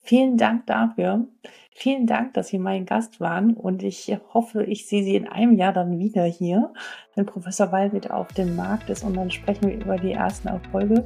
[0.03, 1.28] Vielen Dank dafür.
[1.72, 5.57] Vielen Dank, dass Sie mein Gast waren und ich hoffe, ich sehe Sie in einem
[5.57, 6.72] Jahr dann wieder hier,
[7.14, 10.49] wenn Professor Weil wieder auf dem Markt ist und dann sprechen wir über die ersten
[10.49, 11.05] Erfolge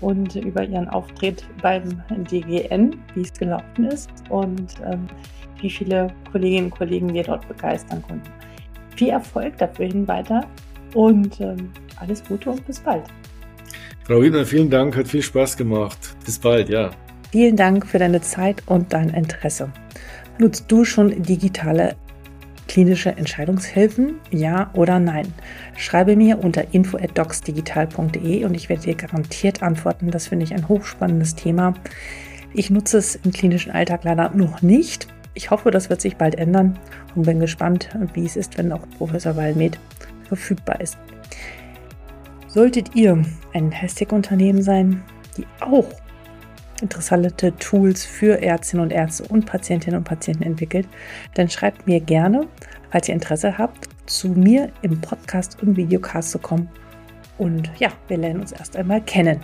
[0.00, 5.06] und über ihren Auftritt beim DGN, wie es gelaufen ist und ähm,
[5.60, 8.30] wie viele Kolleginnen und Kollegen wir dort begeistern konnten.
[8.96, 10.46] Viel Erfolg dafür hin weiter
[10.94, 13.04] und ähm, alles Gute und bis bald.
[14.04, 16.16] Frau Wiedner, vielen Dank, hat viel Spaß gemacht.
[16.24, 16.90] Bis bald, ja.
[17.30, 19.70] Vielen Dank für deine Zeit und dein Interesse.
[20.38, 21.94] Nutzt du schon digitale
[22.68, 24.20] klinische Entscheidungshilfen?
[24.30, 25.32] Ja oder nein?
[25.76, 30.10] Schreibe mir unter info@docsdigital.de und ich werde dir garantiert antworten.
[30.10, 31.74] Das finde ich ein hochspannendes Thema.
[32.54, 35.08] Ich nutze es im klinischen Alltag leider noch nicht.
[35.34, 36.78] Ich hoffe, das wird sich bald ändern
[37.14, 39.78] und bin gespannt, wie es ist, wenn auch Professor Walmed
[40.24, 40.98] verfügbar ist.
[42.46, 45.02] Solltet ihr ein Hashtag-Unternehmen sein,
[45.36, 45.86] die auch
[46.82, 50.88] interessante Tools für Ärztinnen und Ärzte und Patientinnen und Patienten entwickelt,
[51.34, 52.46] dann schreibt mir gerne,
[52.90, 56.68] falls ihr Interesse habt, zu mir im Podcast und Videocast zu kommen.
[57.36, 59.40] Und ja, wir lernen uns erst einmal kennen.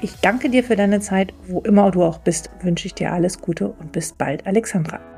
[0.00, 1.32] Ich danke dir für deine Zeit.
[1.46, 5.13] Wo immer du auch bist, wünsche ich dir alles Gute und bis bald, Alexandra.